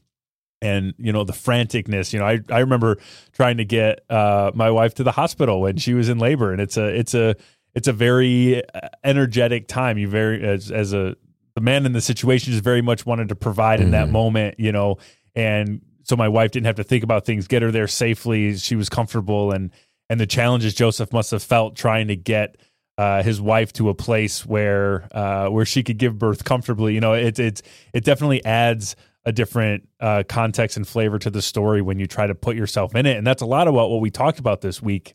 and 0.62 0.94
you 0.98 1.12
know 1.12 1.26
the 1.26 1.34
franticness. 1.34 2.14
You 2.14 2.20
know, 2.20 2.26
I 2.26 2.40
I 2.50 2.60
remember 2.60 3.00
trying 3.34 3.58
to 3.58 3.66
get 3.66 4.10
uh, 4.10 4.52
my 4.56 4.72
wife 4.72 4.94
to 4.96 5.04
the 5.04 5.12
hospital 5.12 5.60
when 5.60 5.76
she 5.76 5.94
was 5.94 6.08
in 6.08 6.20
labor, 6.20 6.54
and 6.54 6.62
it's 6.62 6.78
a 6.78 6.88
it's 6.98 7.14
a 7.14 7.36
it's 7.76 7.90
a 7.90 7.94
very 7.94 8.64
uh, 8.74 8.88
energetic 9.04 9.68
time. 9.68 9.98
You 9.98 10.08
very 10.08 10.42
as 10.42 10.72
as 10.72 10.94
a 10.94 11.18
the 11.56 11.62
man 11.62 11.86
in 11.86 11.92
the 11.92 12.02
situation 12.02 12.54
just 12.54 12.64
very 12.64 12.82
much 12.82 13.06
wanted 13.06 13.28
to 13.28 13.36
provide 13.36 13.80
mm-hmm. 13.80 13.88
in 13.88 13.92
that 13.92 14.06
mm-hmm. 14.06 14.14
moment, 14.14 14.60
you 14.60 14.72
know, 14.72 15.00
and 15.36 15.82
so 16.04 16.16
my 16.16 16.28
wife 16.28 16.52
didn't 16.52 16.66
have 16.66 16.76
to 16.76 16.84
think 16.84 17.04
about 17.04 17.26
things, 17.26 17.48
get 17.48 17.62
her 17.62 17.72
there 17.72 17.88
safely. 17.88 18.56
She 18.58 18.76
was 18.76 18.90
comfortable, 18.90 19.52
and 19.52 19.72
and 20.10 20.20
the 20.20 20.28
challenges 20.28 20.74
Joseph 20.74 21.12
must 21.12 21.32
have 21.32 21.42
felt 21.42 21.76
trying 21.76 22.08
to 22.10 22.16
get 22.16 22.58
uh, 22.98 23.24
his 23.24 23.42
wife 23.42 23.74
to 23.74 23.90
a 23.90 23.94
place 23.94 24.46
where 24.46 25.08
uh, 25.12 25.48
where 25.48 25.66
she 25.66 25.84
could 25.84 25.98
give 25.98 26.20
birth 26.20 26.44
comfortably. 26.44 26.94
You 26.94 27.02
know, 27.02 27.14
it 27.14 27.40
it 27.40 27.62
it 27.94 28.04
definitely 28.04 28.44
adds 28.46 28.96
a 29.26 29.32
different 29.32 29.88
uh, 30.00 30.24
context 30.28 30.76
and 30.76 30.88
flavor 30.88 31.18
to 31.18 31.30
the 31.30 31.42
story 31.42 31.82
when 31.82 31.98
you 31.98 32.06
try 32.06 32.28
to 32.28 32.36
put 32.36 32.56
yourself 32.56 32.94
in 32.96 33.06
it, 33.06 33.18
and 33.18 33.26
that's 33.26 33.42
a 33.42 33.48
lot 33.48 33.68
of 33.68 33.74
what 33.74 33.90
what 33.90 34.02
we 34.02 34.12
talked 34.12 34.40
about 34.40 34.62
this 34.62 34.82
week 34.82 35.14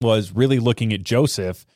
was 0.00 0.32
really 0.32 0.58
looking 0.58 0.92
at 0.92 1.02
Joseph 1.02 1.66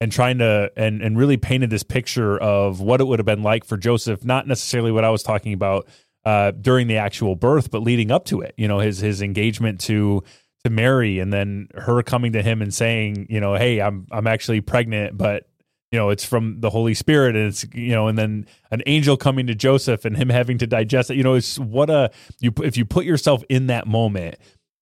and 0.00 0.12
trying 0.12 0.38
to 0.38 0.70
and 0.76 1.02
and 1.02 1.18
really 1.18 1.36
painted 1.36 1.70
this 1.70 1.82
picture 1.82 2.38
of 2.38 2.80
what 2.80 3.00
it 3.00 3.06
would 3.06 3.18
have 3.18 3.26
been 3.26 3.42
like 3.42 3.64
for 3.64 3.76
Joseph, 3.76 4.24
not 4.24 4.46
necessarily 4.46 4.92
what 4.92 5.04
I 5.04 5.10
was 5.10 5.22
talking 5.22 5.52
about 5.52 5.88
uh, 6.28 6.50
during 6.50 6.88
the 6.88 6.98
actual 6.98 7.36
birth, 7.36 7.70
but 7.70 7.80
leading 7.80 8.10
up 8.10 8.26
to 8.26 8.42
it. 8.42 8.52
You 8.58 8.68
know, 8.68 8.80
his 8.80 8.98
his 8.98 9.22
engagement 9.22 9.80
to 9.82 10.22
to 10.62 10.68
Mary, 10.68 11.20
and 11.20 11.32
then 11.32 11.68
her 11.74 12.02
coming 12.02 12.32
to 12.32 12.42
him 12.42 12.60
and 12.60 12.72
saying, 12.74 13.28
you 13.30 13.40
know, 13.40 13.54
hey, 13.54 13.80
I'm 13.80 14.06
I'm 14.10 14.26
actually 14.26 14.60
pregnant, 14.60 15.16
but 15.16 15.48
you 15.90 15.98
know 15.98 16.10
it's 16.10 16.26
from 16.26 16.60
the 16.60 16.68
Holy 16.68 16.92
Spirit, 16.92 17.34
and 17.34 17.46
it's 17.46 17.64
you 17.72 17.92
know, 17.92 18.08
and 18.08 18.18
then 18.18 18.46
an 18.70 18.82
angel 18.84 19.16
coming 19.16 19.46
to 19.46 19.54
Joseph 19.54 20.04
and 20.04 20.18
him 20.18 20.28
having 20.28 20.58
to 20.58 20.66
digest 20.66 21.10
it. 21.10 21.16
You 21.16 21.22
know, 21.22 21.32
it's 21.32 21.58
what 21.58 21.88
a 21.88 22.10
you 22.40 22.52
if 22.62 22.76
you 22.76 22.84
put 22.84 23.06
yourself 23.06 23.42
in 23.48 23.68
that 23.68 23.86
moment 23.86 24.36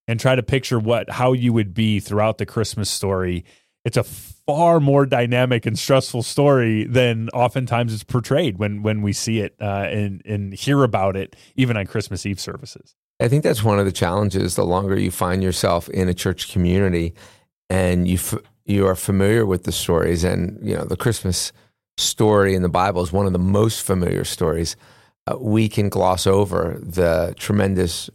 and 0.09 0.19
try 0.19 0.35
to 0.35 0.43
picture 0.43 0.81
what 0.81 1.09
how 1.09 1.33
you 1.33 1.53
would 1.53 1.75
be 1.75 2.01
throughout 2.01 2.39
the 2.39 2.47
Christmas 2.47 2.91
story 2.91 3.45
it's 3.87 3.97
a 3.97 4.03
far 4.47 4.79
more 4.79 5.05
dynamic 5.05 5.67
and 5.67 5.79
stressful 5.79 6.23
story 6.23 6.85
than 6.85 7.29
oftentimes 7.31 7.93
it's 7.93 8.05
portrayed 8.05 8.59
when 8.59 8.83
when 8.83 9.03
we 9.03 9.13
see 9.13 9.41
it 9.41 9.55
uh, 9.61 9.89
and 9.91 10.23
and 10.25 10.55
hear 10.55 10.85
about 10.85 11.17
it 11.17 11.37
even 11.57 11.77
on 11.77 11.87
Christmas 11.87 12.25
Eve 12.25 12.41
services. 12.41 12.95
I 13.19 13.29
think 13.29 13.43
that's 13.43 13.65
one 13.65 13.79
of 13.79 13.87
the 13.87 13.93
challenges. 13.93 14.55
The 14.55 14.65
longer 14.65 14.99
you 14.99 15.11
find 15.11 15.43
yourself 15.43 15.89
in 15.89 16.09
a 16.09 16.15
church 16.15 16.53
community, 16.53 17.15
and 17.69 18.07
you 18.07 18.17
f- 18.17 18.39
you 18.65 18.87
are 18.87 18.97
familiar 18.97 19.45
with 19.45 19.65
the 19.65 19.73
stories, 19.73 20.23
and 20.23 20.59
you 20.63 20.77
know 20.77 20.85
the 20.85 20.97
Christmas 20.97 21.53
story 21.97 22.55
in 22.55 22.63
the 22.63 22.69
Bible 22.69 23.03
is 23.03 23.13
one 23.13 23.27
of 23.27 23.33
the 23.33 23.39
most 23.39 23.83
familiar 23.83 24.25
stories. 24.25 24.77
Uh, 25.27 25.37
we 25.41 25.69
can 25.69 25.89
gloss 25.89 26.27
over 26.27 26.79
the 26.81 27.35
tremendous 27.37 28.11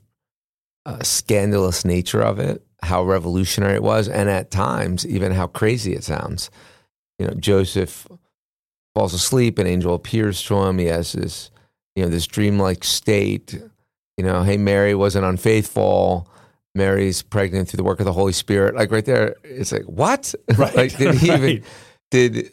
uh, 0.85 1.01
scandalous 1.03 1.85
nature 1.85 2.21
of 2.21 2.39
it 2.39 2.65
how 2.83 3.03
revolutionary 3.03 3.75
it 3.75 3.83
was, 3.83 4.07
and 4.07 4.29
at 4.29 4.51
times 4.51 5.05
even 5.05 5.31
how 5.31 5.47
crazy 5.47 5.93
it 5.93 6.03
sounds. 6.03 6.49
You 7.19 7.27
know, 7.27 7.33
Joseph 7.35 8.07
falls 8.95 9.13
asleep, 9.13 9.59
an 9.59 9.67
angel 9.67 9.93
appears 9.93 10.41
to 10.43 10.55
him. 10.63 10.79
He 10.79 10.85
has 10.85 11.13
this, 11.13 11.51
you 11.95 12.03
know, 12.03 12.09
this 12.09 12.25
dreamlike 12.25 12.83
state. 12.83 13.53
You 14.17 14.23
know, 14.23 14.43
hey, 14.43 14.57
Mary 14.57 14.95
wasn't 14.95 15.25
unfaithful. 15.25 16.27
Mary's 16.73 17.21
pregnant 17.21 17.69
through 17.69 17.77
the 17.77 17.83
work 17.83 17.99
of 17.99 18.05
the 18.05 18.13
Holy 18.13 18.33
Spirit. 18.33 18.75
Like 18.75 18.91
right 18.91 19.05
there, 19.05 19.35
it's 19.43 19.71
like 19.71 19.85
what? 19.85 20.33
Right. 20.57 20.75
like 20.75 20.97
did 20.97 21.15
he 21.15 21.29
right. 21.29 21.43
even 21.43 21.63
did 22.09 22.51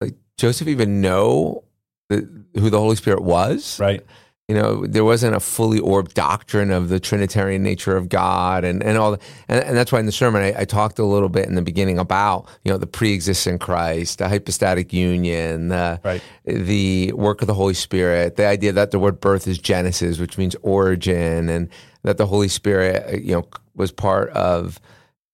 like 0.00 0.14
Joseph 0.36 0.68
even 0.68 1.00
know 1.00 1.64
the, 2.08 2.28
who 2.54 2.70
the 2.70 2.78
Holy 2.78 2.96
Spirit 2.96 3.22
was? 3.22 3.80
Right 3.80 4.04
you 4.48 4.54
know, 4.54 4.86
there 4.86 5.04
wasn't 5.04 5.34
a 5.34 5.40
fully 5.40 5.80
orbed 5.80 6.14
doctrine 6.14 6.70
of 6.70 6.88
the 6.88 7.00
Trinitarian 7.00 7.64
nature 7.64 7.96
of 7.96 8.08
God 8.08 8.64
and, 8.64 8.80
and 8.80 8.96
all. 8.96 9.14
And, 9.48 9.64
and 9.64 9.76
that's 9.76 9.90
why 9.90 9.98
in 9.98 10.06
the 10.06 10.12
sermon 10.12 10.40
I, 10.40 10.60
I, 10.60 10.64
talked 10.64 11.00
a 11.00 11.04
little 11.04 11.28
bit 11.28 11.46
in 11.46 11.56
the 11.56 11.62
beginning 11.62 11.98
about, 11.98 12.46
you 12.62 12.70
know, 12.70 12.78
the 12.78 12.86
pre-existent 12.86 13.60
Christ, 13.60 14.18
the 14.18 14.28
hypostatic 14.28 14.92
union, 14.92 15.68
the, 15.68 16.00
right. 16.04 16.22
the 16.44 17.12
work 17.14 17.40
of 17.40 17.48
the 17.48 17.54
Holy 17.54 17.74
Spirit, 17.74 18.36
the 18.36 18.46
idea 18.46 18.70
that 18.70 18.92
the 18.92 19.00
word 19.00 19.20
birth 19.20 19.48
is 19.48 19.58
Genesis, 19.58 20.20
which 20.20 20.38
means 20.38 20.54
origin, 20.62 21.48
and 21.48 21.68
that 22.02 22.16
the 22.16 22.26
Holy 22.26 22.48
Spirit, 22.48 23.24
you 23.24 23.34
know, 23.34 23.48
was 23.74 23.90
part 23.90 24.30
of 24.30 24.80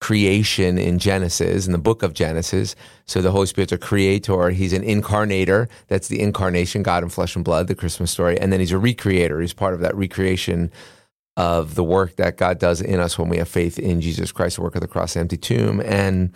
creation 0.03 0.79
in 0.79 0.99
Genesis, 0.99 1.65
in 1.65 1.71
the 1.71 1.79
book 1.79 2.03
of 2.03 2.13
Genesis. 2.13 2.75
So 3.07 3.23
the 3.23 3.31
Holy 3.31 3.47
Spirit's 3.47 3.71
a 3.71 3.79
creator. 3.79 4.51
He's 4.51 4.73
an 4.73 4.83
incarnator. 4.83 5.69
That's 5.87 6.09
the 6.09 6.21
incarnation, 6.21 6.83
God 6.83 7.05
in 7.05 7.09
flesh 7.09 7.37
and 7.37 7.45
blood, 7.45 7.69
the 7.69 7.77
Christmas 7.77 8.11
story. 8.11 8.37
And 8.37 8.53
then 8.53 8.59
he's 8.59 8.73
a 8.73 8.77
recreator. 8.77 9.41
He's 9.41 9.55
part 9.55 9.75
of 9.75 9.81
that 9.81 9.95
recreation 9.95 10.73
of 11.37 11.77
the 11.77 11.85
work 11.85 12.17
that 12.17 12.37
God 12.37 12.59
does 12.59 12.81
in 12.81 12.99
us 12.99 13.17
when 13.17 13.29
we 13.29 13.37
have 13.37 13.49
faith 13.49 13.79
in 13.79 14.01
Jesus 14.01 14.33
Christ, 14.33 14.57
the 14.57 14.63
work 14.63 14.75
of 14.75 14.81
the 14.81 14.89
cross, 14.89 15.15
the 15.15 15.21
empty 15.21 15.37
tomb. 15.37 15.81
And 15.81 16.35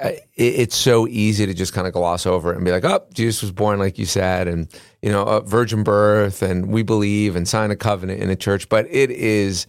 uh, 0.00 0.12
it's 0.36 0.76
so 0.76 1.08
easy 1.08 1.44
to 1.44 1.54
just 1.54 1.72
kind 1.72 1.88
of 1.88 1.92
gloss 1.92 2.24
over 2.24 2.52
it 2.52 2.56
and 2.56 2.64
be 2.64 2.70
like, 2.70 2.84
oh, 2.84 3.04
Jesus 3.12 3.42
was 3.42 3.50
born, 3.50 3.80
like 3.80 3.98
you 3.98 4.06
said, 4.06 4.46
and, 4.46 4.68
you 5.02 5.10
know, 5.10 5.24
a 5.24 5.40
virgin 5.40 5.82
birth, 5.82 6.40
and 6.40 6.68
we 6.68 6.84
believe 6.84 7.34
and 7.34 7.48
sign 7.48 7.72
a 7.72 7.76
covenant 7.76 8.22
in 8.22 8.30
a 8.30 8.36
church. 8.36 8.68
But 8.68 8.86
it 8.90 9.10
is 9.10 9.66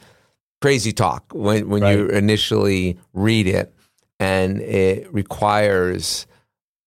crazy 0.62 0.92
talk 0.92 1.32
when 1.34 1.70
when 1.70 1.82
right. 1.82 1.98
you 1.98 2.08
initially 2.08 2.98
read 3.14 3.48
it, 3.48 3.74
and 4.20 4.62
it 4.62 5.12
requires 5.14 6.28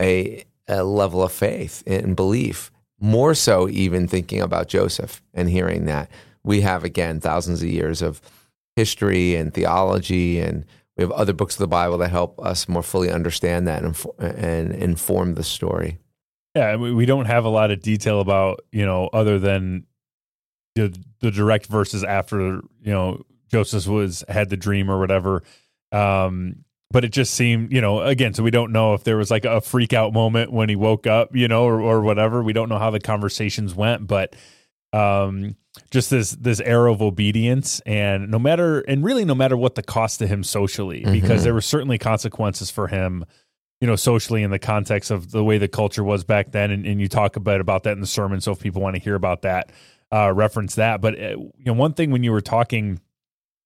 a 0.01 0.45
a 0.69 0.85
level 0.85 1.23
of 1.23 1.33
faith 1.33 1.83
and 1.87 2.17
belief. 2.17 2.71
More 3.03 3.35
so, 3.35 3.69
even 3.69 4.07
thinking 4.07 4.41
about 4.43 4.69
Joseph 4.69 5.23
and 5.33 5.49
hearing 5.49 5.87
that 5.87 6.11
we 6.45 6.61
have 6.61 6.85
again 6.85 7.21
thousands 7.21 7.63
of 7.63 7.69
years 7.69 8.03
of 8.03 8.21
history 8.77 9.35
and 9.35 9.53
theology, 9.53 10.39
and 10.39 10.65
we 10.97 11.03
have 11.03 11.13
other 11.13 11.33
books 11.33 11.55
of 11.55 11.61
the 11.61 11.69
Bible 11.69 11.99
that 11.99 12.11
help 12.11 12.39
us 12.41 12.69
more 12.69 12.83
fully 12.83 13.11
understand 13.11 13.67
that 13.69 13.83
and, 13.83 13.97
and 14.19 14.73
inform 14.73 15.35
the 15.35 15.43
story. 15.43 15.99
Yeah, 16.55 16.77
we 16.77 17.07
don't 17.07 17.27
have 17.27 17.45
a 17.45 17.49
lot 17.49 17.71
of 17.71 17.81
detail 17.81 18.21
about 18.21 18.61
you 18.73 18.85
know 18.85 19.09
other 19.13 19.39
than 19.39 19.87
the, 20.75 20.97
the 21.21 21.31
direct 21.31 21.67
verses 21.67 22.05
after 22.05 22.61
you 22.83 22.93
know 22.93 23.25
Joseph 23.51 23.87
was 23.87 24.25
had 24.29 24.49
the 24.49 24.57
dream 24.57 24.91
or 24.91 24.99
whatever. 24.99 25.43
Um, 25.93 26.65
but 26.93 27.05
it 27.05 27.13
just 27.13 27.35
seemed, 27.35 27.73
you 27.73 27.81
know, 27.81 28.01
again, 28.01 28.35
so 28.35 28.43
we 28.43 28.51
don't 28.51 28.73
know 28.73 28.95
if 28.95 29.05
there 29.05 29.17
was 29.17 29.31
like 29.31 29.45
a 29.45 29.61
freak 29.61 29.93
out 29.93 30.13
moment 30.13 30.53
when 30.53 30.69
he 30.69 30.77
woke 30.77 31.07
up, 31.07 31.35
you 31.37 31.47
know, 31.47 31.65
or, 31.65 31.81
or 31.81 32.01
whatever. 32.01 32.43
We 32.43 32.53
don't 32.53 32.69
know 32.69 32.79
how 32.79 32.91
the 32.91 32.99
conversations 32.99 33.75
went, 33.75 34.09
but 34.09 34.35
um, 34.93 35.57
just 35.93 36.11
this 36.11 36.33
this 36.33 36.59
air 36.61 36.89
of 36.89 37.01
obedience, 37.01 37.81
and 37.87 38.29
no 38.29 38.41
matter, 38.41 38.81
and 38.81 39.05
really 39.05 39.25
no 39.25 39.37
matter 39.37 39.57
what 39.57 39.77
the 39.77 39.85
cost 39.85 40.19
to 40.19 40.27
him 40.27 40.43
socially, 40.43 41.03
mm-hmm. 41.03 41.13
because 41.13 41.45
there 41.45 41.55
were 41.55 41.61
certainly 41.61 41.97
consequences 41.97 42.73
for 42.73 42.89
him, 42.89 43.25
you 43.81 43.87
know, 43.87 43.95
socially 43.95 44.43
in 44.43 44.51
the 44.51 44.59
context 44.59 45.13
of 45.13 45.31
the 45.31 45.45
way 45.45 45.59
the 45.59 45.69
culture 45.69 46.03
was 46.03 46.25
back 46.25 46.51
then, 46.51 46.73
and, 46.73 46.85
and 46.85 47.01
you 47.01 47.09
talk 47.09 47.37
about 47.37 47.61
about 47.61 47.85
that 47.85 47.93
in 47.93 48.01
the 48.01 48.07
sermon. 48.07 48.41
So 48.41 48.51
if 48.51 48.59
people 48.59 48.83
want 48.83 48.97
to 48.97 49.03
hear 49.03 49.15
about 49.15 49.43
that, 49.43 49.71
uh, 50.13 50.33
reference 50.33 50.75
that. 50.75 51.01
But 51.01 51.15
uh, 51.15 51.37
you 51.39 51.67
know, 51.67 51.75
one 51.75 51.93
thing 51.93 52.11
when 52.11 52.25
you 52.25 52.33
were 52.33 52.41
talking 52.41 53.01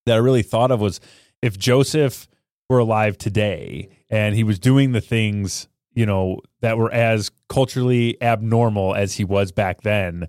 that 0.06 0.14
I 0.14 0.18
really 0.18 0.42
thought 0.42 0.70
of 0.70 0.80
was 0.80 1.00
if 1.42 1.58
Joseph 1.58 2.28
were 2.68 2.78
alive 2.78 3.18
today 3.18 3.88
and 4.10 4.34
he 4.34 4.44
was 4.44 4.58
doing 4.58 4.92
the 4.92 5.00
things, 5.00 5.68
you 5.92 6.06
know, 6.06 6.40
that 6.60 6.78
were 6.78 6.92
as 6.92 7.30
culturally 7.48 8.20
abnormal 8.22 8.94
as 8.94 9.14
he 9.14 9.24
was 9.24 9.52
back 9.52 9.82
then, 9.82 10.26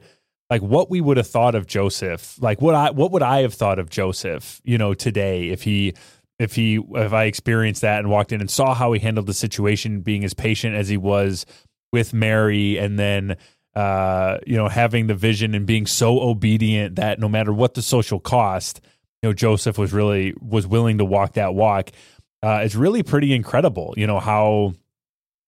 like 0.50 0.62
what 0.62 0.90
we 0.90 1.02
would 1.02 1.18
have 1.18 1.28
thought 1.28 1.56
of 1.56 1.66
Joseph. 1.68 2.42
Like 2.42 2.62
what 2.62 2.76
I 2.76 2.92
what 2.92 3.12
would 3.12 3.24
I 3.24 3.42
have 3.42 3.54
thought 3.54 3.80
of 3.80 3.90
Joseph, 3.90 4.62
you 4.64 4.78
know, 4.78 4.94
today 4.94 5.50
if 5.50 5.64
he 5.64 5.94
if 6.40 6.56
he 6.56 6.80
if 6.92 7.14
I 7.14 7.26
experienced 7.26 7.82
that 7.82 8.00
and 8.00 8.10
walked 8.10 8.32
in 8.32 8.42
and 8.42 8.50
saw 8.50 8.74
how 8.74 8.92
he 8.94 9.00
handled 9.00 9.28
the 9.28 9.34
situation, 9.34 10.02
being 10.02 10.24
as 10.24 10.34
patient 10.34 10.76
as 10.76 10.90
he 10.90 10.98
was 10.98 11.46
with 11.92 12.14
Mary, 12.14 12.78
and 12.78 13.00
then 13.00 13.38
uh, 13.76 14.38
you 14.46 14.56
know 14.56 14.68
having 14.68 15.08
the 15.08 15.16
vision 15.16 15.56
and 15.56 15.66
being 15.66 15.86
so 15.86 16.20
obedient 16.20 16.96
that 16.96 17.20
no 17.20 17.30
matter 17.30 17.54
what 17.54 17.74
the 17.74 17.82
social 17.82 18.20
cost, 18.20 18.82
know 19.26 19.34
Joseph 19.34 19.78
was 19.78 19.94
really 19.94 20.34
was 20.40 20.66
willing 20.66 20.98
to 21.00 21.06
walk 21.06 21.34
that 21.34 21.54
walk. 21.54 21.92
Uh, 22.42 22.62
it's 22.64 22.76
really 22.76 23.04
pretty 23.04 23.34
incredible, 23.34 23.94
you 23.98 24.08
know 24.08 24.20
how 24.20 24.74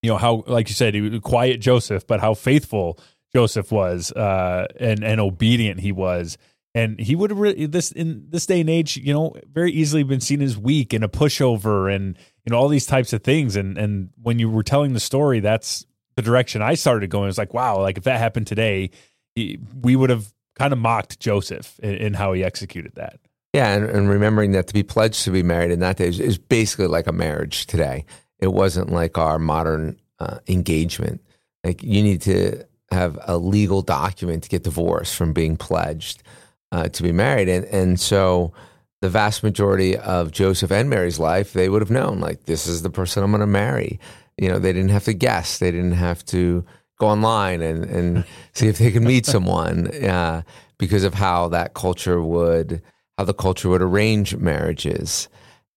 you 0.02 0.10
know 0.10 0.18
how 0.18 0.44
like 0.48 0.70
you 0.70 0.76
said 0.76 0.96
quiet 1.24 1.60
Joseph, 1.60 2.06
but 2.08 2.20
how 2.20 2.34
faithful 2.34 3.00
Joseph 3.34 3.72
was 3.72 4.12
uh, 4.12 4.68
and 4.80 5.04
and 5.04 5.20
obedient 5.20 5.80
he 5.80 5.92
was 5.92 6.38
and 6.78 7.00
he 7.00 7.16
would 7.16 7.32
have 7.32 7.40
really 7.40 7.66
this 7.66 7.92
in 7.92 8.28
this 8.30 8.46
day 8.46 8.62
and 8.62 8.70
age, 8.70 8.98
you 8.98 9.12
know, 9.12 9.36
very 9.52 9.72
easily 9.72 10.04
been 10.04 10.22
seen 10.22 10.44
as 10.44 10.58
weak 10.58 10.94
and 10.94 11.04
a 11.04 11.08
pushover 11.08 11.94
and 11.94 12.16
you 12.46 12.52
know 12.52 12.58
all 12.58 12.68
these 12.68 12.86
types 12.86 13.13
of 13.13 13.24
things. 13.24 13.56
And 13.56 13.80
and 13.80 14.10
when 14.22 14.38
you 14.38 14.48
were 14.48 14.62
telling 14.62 14.94
the 14.94 15.00
story, 15.00 15.40
that's 15.40 15.88
the 16.16 16.22
direction 16.22 16.62
I 16.62 16.76
started 16.76 17.10
going. 17.10 17.30
It's 17.30 17.38
like 17.40 17.54
wow, 17.54 17.82
like 17.82 17.98
if 17.98 18.04
that 18.04 18.20
happened 18.20 18.46
today, 18.46 18.92
we 19.36 19.96
would 19.96 20.12
have 20.12 20.32
kind 20.54 20.72
of 20.72 20.78
mocked 20.78 21.20
Joseph 21.20 21.80
in, 21.80 21.96
in 21.96 22.13
how 22.13 22.34
he 22.34 22.44
executed 22.44 22.94
that. 22.94 23.20
Yeah, 23.54 23.74
and, 23.74 23.86
and, 23.86 24.10
remembering 24.10 24.52
that 24.52 24.68
to 24.68 24.74
be 24.74 24.84
pledged 24.84 25.24
to 25.24 25.32
be 25.32 25.42
married 25.42 25.72
in 25.72 25.80
that 25.80 25.98
day 25.98 26.10
is, 26.10 26.20
is 26.20 26.38
basically 26.38 26.88
like 26.88 27.08
a 27.08 27.14
marriage 27.14 27.66
today. 27.66 28.06
It 28.40 28.54
wasn't 28.54 28.92
like 28.92 29.18
our 29.18 29.40
modern 29.40 30.00
uh, 30.20 30.40
engagement. 30.48 31.22
Like 31.64 31.82
you 31.82 32.04
need 32.04 32.22
to 32.24 32.66
have 32.92 33.18
a 33.26 33.38
legal 33.38 33.82
document 33.82 34.44
to 34.44 34.50
get 34.50 34.64
divorced 34.64 35.16
from 35.16 35.34
being 35.34 35.58
pledged 35.58 36.24
uh, 36.72 36.90
to 36.90 37.04
be 37.04 37.12
married. 37.12 37.50
And, 37.50 37.66
and 37.66 38.00
so 38.00 38.54
the 39.02 39.10
vast 39.10 39.44
majority 39.44 39.98
of 39.98 40.32
Joseph 40.32 40.72
and 40.72 40.90
Mary's 40.90 41.20
life, 41.20 41.54
they 41.54 41.70
would 41.70 41.82
have 41.82 41.92
known, 41.92 42.20
like, 42.20 42.46
this 42.46 42.68
is 42.68 42.82
the 42.82 42.90
person 42.90 43.24
I'm 43.24 43.32
going 43.32 43.42
to 43.42 43.48
marry. 43.48 44.00
You 44.38 44.50
know, 44.50 44.60
they 44.60 44.74
didn't 44.74 44.90
have 44.90 45.06
to 45.06 45.14
guess, 45.14 45.60
they 45.60 45.72
didn't 45.72 45.94
have 45.94 46.26
to 46.26 46.66
go 47.00 47.08
online 47.08 47.62
and, 47.62 47.86
and 47.86 48.26
see 48.54 48.68
if 48.68 48.78
they 48.78 48.92
could 48.92 49.04
meet 49.04 49.26
someone 49.26 49.88
uh, 50.04 50.42
because 50.78 51.04
of 51.04 51.14
how 51.14 51.48
that 51.50 51.74
culture 51.74 52.22
would, 52.22 52.82
how 53.18 53.24
the 53.24 53.34
culture 53.34 53.70
would 53.70 53.82
arrange 53.82 54.36
marriages. 54.36 55.28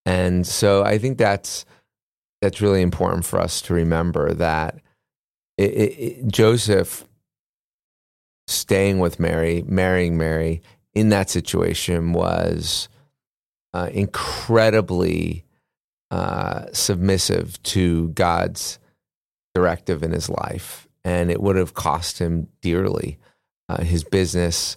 And 0.04 0.46
so 0.46 0.82
I 0.82 0.98
think 0.98 1.18
that's, 1.18 1.64
that's 2.40 2.60
really 2.60 2.82
important 2.82 3.24
for 3.24 3.40
us 3.40 3.60
to 3.62 3.74
remember 3.74 4.32
that 4.34 4.80
it, 5.58 5.72
it, 5.72 6.28
Joseph 6.28 7.04
staying 8.46 8.98
with 8.98 9.20
Mary, 9.20 9.62
marrying 9.66 10.16
Mary, 10.16 10.62
in 10.94 11.10
that 11.10 11.30
situation 11.30 12.12
was 12.12 12.88
uh, 13.72 13.88
incredibly 13.92 15.44
uh, 16.10 16.66
submissive 16.72 17.62
to 17.62 18.08
God's 18.08 18.78
directive 19.54 20.02
in 20.02 20.12
his 20.12 20.28
life. 20.28 20.88
And 21.04 21.30
it 21.30 21.40
would 21.40 21.56
have 21.56 21.74
cost 21.74 22.18
him 22.18 22.48
dearly 22.60 23.18
uh, 23.68 23.82
his 23.82 24.02
business, 24.02 24.76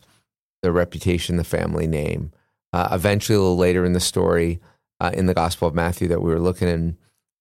the 0.61 0.71
reputation, 0.71 1.37
the 1.37 1.43
family 1.43 1.87
name. 1.87 2.31
Uh, 2.73 2.89
eventually, 2.91 3.35
a 3.35 3.39
little 3.39 3.57
later 3.57 3.85
in 3.85 3.93
the 3.93 3.99
story, 3.99 4.59
uh, 4.99 5.11
in 5.13 5.27
the 5.27 5.33
Gospel 5.33 5.67
of 5.67 5.75
Matthew 5.75 6.07
that 6.09 6.21
we 6.21 6.31
were 6.31 6.39
looking 6.39 6.67
in, 6.67 6.97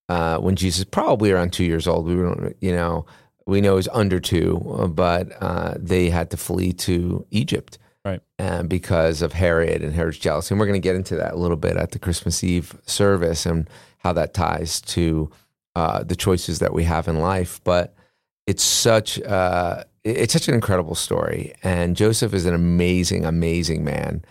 uh, 0.09 0.39
when 0.39 0.55
Jesus 0.57 0.85
probably 0.85 1.33
around 1.33 1.53
two 1.53 1.65
years 1.65 1.89
old, 1.89 2.07
we 2.07 2.15
were, 2.15 2.55
you 2.61 2.73
know, 2.73 3.07
we 3.47 3.61
know 3.61 3.77
he's 3.77 3.89
under 3.89 4.21
two, 4.21 4.93
but 4.95 5.33
they 5.81 6.11
had 6.11 6.31
to 6.31 6.37
flee 6.37 6.73
to 6.73 7.27
Egypt 7.31 7.79
right? 8.05 8.21
Uh, 8.39 8.63
because 8.63 9.23
of 9.23 9.33
Herod 9.33 9.83
and 9.83 9.93
Herod's 9.93 10.19
jealousy, 10.19 10.53
and 10.53 10.61
we're 10.61 10.67
going 10.67 10.81
to 10.81 10.87
get 10.87 10.97
into 10.97 11.17
that 11.17 11.35
a 11.35 11.37
little 11.37 11.57
bit 11.57 11.77
at 11.77 11.93
the 11.93 11.99
Christmas 11.99 12.43
Eve 12.43 12.77
service 12.87 13.47
and 13.47 13.69
how 13.99 14.13
that 14.15 14.35
ties 14.35 14.81
to 14.81 15.31
uh, 15.77 16.03
the 16.03 16.17
choices 16.17 16.59
that 16.59 16.73
we 16.73 16.85
have 16.85 17.09
in 17.09 17.21
life. 17.21 17.61
But 17.65 17.95
it's 18.47 18.63
such 18.63 19.21
uh, 19.23 19.85
it's 20.05 20.33
such 20.33 20.49
an 20.49 20.55
incredible 20.55 20.95
story, 20.95 21.55
and 21.63 21.97
Joseph 21.97 22.35
is 22.35 22.47
an 22.47 22.55
amazing, 22.55 23.25
amazing 23.25 23.85
man, 23.85 24.25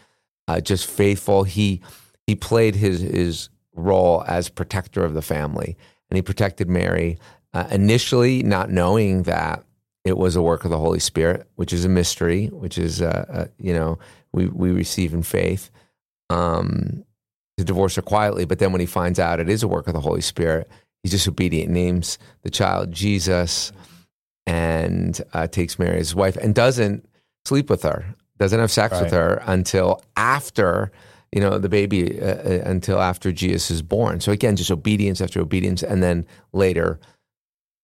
uh, 0.51 0.59
just 0.59 0.89
faithful. 0.89 1.43
He 1.43 1.81
he 2.27 2.35
played 2.35 2.75
his 2.75 2.99
his 2.99 3.49
role 3.73 4.23
as 4.27 4.49
protector 4.49 5.03
of 5.03 5.13
the 5.13 5.21
family, 5.21 5.77
and 6.09 6.17
he 6.17 6.21
protected 6.21 6.69
Mary. 6.69 7.17
Uh, 7.53 7.67
initially, 7.71 8.43
not 8.43 8.69
knowing 8.69 9.23
that 9.23 9.63
it 10.03 10.17
was 10.17 10.35
a 10.35 10.41
work 10.41 10.63
of 10.65 10.71
the 10.71 10.77
Holy 10.77 10.99
Spirit, 10.99 11.47
which 11.55 11.73
is 11.73 11.85
a 11.85 11.89
mystery, 11.89 12.47
which 12.47 12.77
is, 12.77 13.01
uh, 13.01 13.25
uh, 13.29 13.45
you 13.57 13.73
know, 13.73 13.99
we, 14.31 14.47
we 14.47 14.71
receive 14.71 15.13
in 15.13 15.21
faith 15.21 15.69
um, 16.29 17.03
to 17.57 17.63
divorce 17.63 17.95
her 17.95 18.01
quietly. 18.01 18.45
But 18.45 18.59
then 18.59 18.71
when 18.71 18.79
he 18.79 18.87
finds 18.87 19.19
out 19.19 19.39
it 19.39 19.49
is 19.49 19.63
a 19.63 19.67
work 19.67 19.87
of 19.87 19.93
the 19.93 19.99
Holy 19.99 20.21
Spirit, 20.21 20.69
he's 21.03 21.11
disobedient, 21.11 21.69
names 21.69 22.17
the 22.43 22.49
child 22.49 22.91
Jesus, 22.91 23.73
and 24.47 25.21
uh, 25.33 25.47
takes 25.47 25.77
Mary 25.77 25.99
as 25.99 26.09
his 26.09 26.15
wife 26.15 26.37
and 26.37 26.55
doesn't 26.55 27.07
sleep 27.45 27.69
with 27.69 27.83
her, 27.83 28.15
doesn't 28.41 28.59
have 28.59 28.71
sex 28.71 28.93
right. 28.93 29.03
with 29.03 29.13
her 29.13 29.43
until 29.45 30.01
after 30.17 30.91
you 31.31 31.39
know 31.39 31.59
the 31.59 31.69
baby 31.69 32.19
uh, 32.19 32.25
uh, 32.25 32.61
until 32.65 32.99
after 32.99 33.31
Jesus 33.31 33.69
is 33.69 33.81
born. 33.81 34.19
So 34.19 34.31
again, 34.31 34.55
just 34.55 34.71
obedience 34.71 35.21
after 35.21 35.39
obedience, 35.39 35.83
and 35.83 36.01
then 36.01 36.25
later 36.51 36.99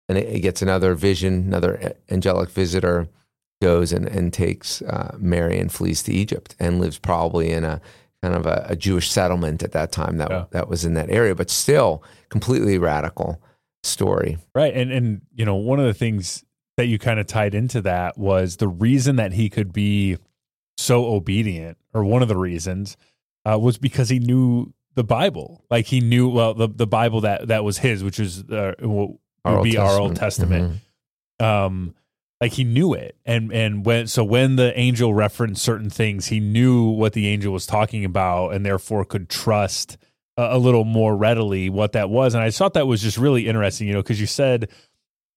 and 0.10 0.18
it, 0.18 0.40
gets 0.40 0.62
another 0.62 0.96
vision, 0.96 1.34
another 1.34 1.94
angelic 2.10 2.50
visitor 2.50 3.08
goes 3.62 3.92
and, 3.92 4.08
and 4.08 4.32
takes 4.32 4.82
uh, 4.84 5.16
Mary 5.20 5.60
and 5.60 5.72
flees 5.72 6.02
to 6.04 6.14
Egypt 6.14 6.56
and 6.60 6.80
lives 6.80 6.98
probably 6.98 7.52
in 7.52 7.64
a 7.64 7.82
kind 8.24 8.34
of 8.34 8.46
a, 8.46 8.66
a 8.70 8.76
Jewish 8.76 9.12
settlement 9.12 9.62
at 9.64 9.74
that 9.74 9.92
time 9.92 10.18
that 10.18 10.32
yeah. 10.32 10.46
that 10.52 10.68
was 10.68 10.86
in 10.86 10.96
that 10.96 11.10
area, 11.10 11.36
but 11.36 11.52
still 11.52 12.04
completely 12.30 12.80
radical 12.80 13.42
story. 13.84 14.38
Right, 14.56 14.74
and 14.74 14.92
and 14.92 15.22
you 15.36 15.46
know 15.46 15.56
one 15.56 15.80
of 15.80 15.86
the 15.86 15.94
things 15.94 16.44
that 16.78 16.88
you 16.88 16.98
kind 16.98 17.20
of 17.20 17.28
tied 17.28 17.54
into 17.54 17.82
that 17.82 18.18
was 18.18 18.58
the 18.58 18.68
reason 18.68 19.18
that 19.18 19.34
he 19.34 19.50
could 19.50 19.72
be 19.72 20.18
so 20.78 21.06
obedient, 21.06 21.78
or 21.94 22.04
one 22.04 22.22
of 22.22 22.28
the 22.28 22.38
reasons, 22.38 22.98
uh, 23.46 23.58
was 23.60 23.78
because 23.78 24.10
he 24.10 24.20
knew 24.20 24.74
the 24.96 25.04
Bible. 25.04 25.64
Like 25.70 25.86
he 25.86 26.00
knew 26.02 26.30
well 26.30 26.54
the 26.54 26.68
the 26.68 26.88
Bible 26.88 27.22
that 27.22 27.48
that 27.48 27.64
was 27.64 27.78
his, 27.78 28.04
which 28.04 28.20
was 28.20 28.44
uh, 28.50 28.74
would 28.82 29.18
be 29.64 29.74
Testament. 29.74 29.78
our 29.78 30.00
Old 30.00 30.16
Testament. 30.16 30.74
Mm-hmm. 31.40 31.46
Um, 31.46 31.96
like 32.40 32.54
he 32.54 32.64
knew 32.64 32.94
it, 32.94 33.16
and 33.26 33.52
and 33.52 33.86
when 33.86 34.08
so 34.08 34.24
when 34.24 34.58
the 34.58 34.78
angel 34.78 35.14
referenced 35.14 35.64
certain 35.64 35.90
things, 35.90 36.28
he 36.28 36.40
knew 36.40 36.90
what 36.90 37.14
the 37.14 37.28
angel 37.28 37.52
was 37.52 37.66
talking 37.66 38.06
about, 38.06 38.54
and 38.54 38.66
therefore 38.66 39.06
could 39.06 39.28
trust 39.30 39.98
a, 40.38 40.56
a 40.56 40.58
little 40.58 40.84
more 40.84 41.16
readily 41.16 41.70
what 41.70 41.94
that 41.94 42.10
was. 42.10 42.36
And 42.36 42.44
I 42.44 42.52
thought 42.52 42.74
that 42.76 42.86
was 42.86 43.02
just 43.02 43.18
really 43.18 43.48
interesting, 43.48 43.88
you 43.88 43.94
know, 43.94 44.02
because 44.02 44.22
you 44.22 44.28
said 44.28 44.70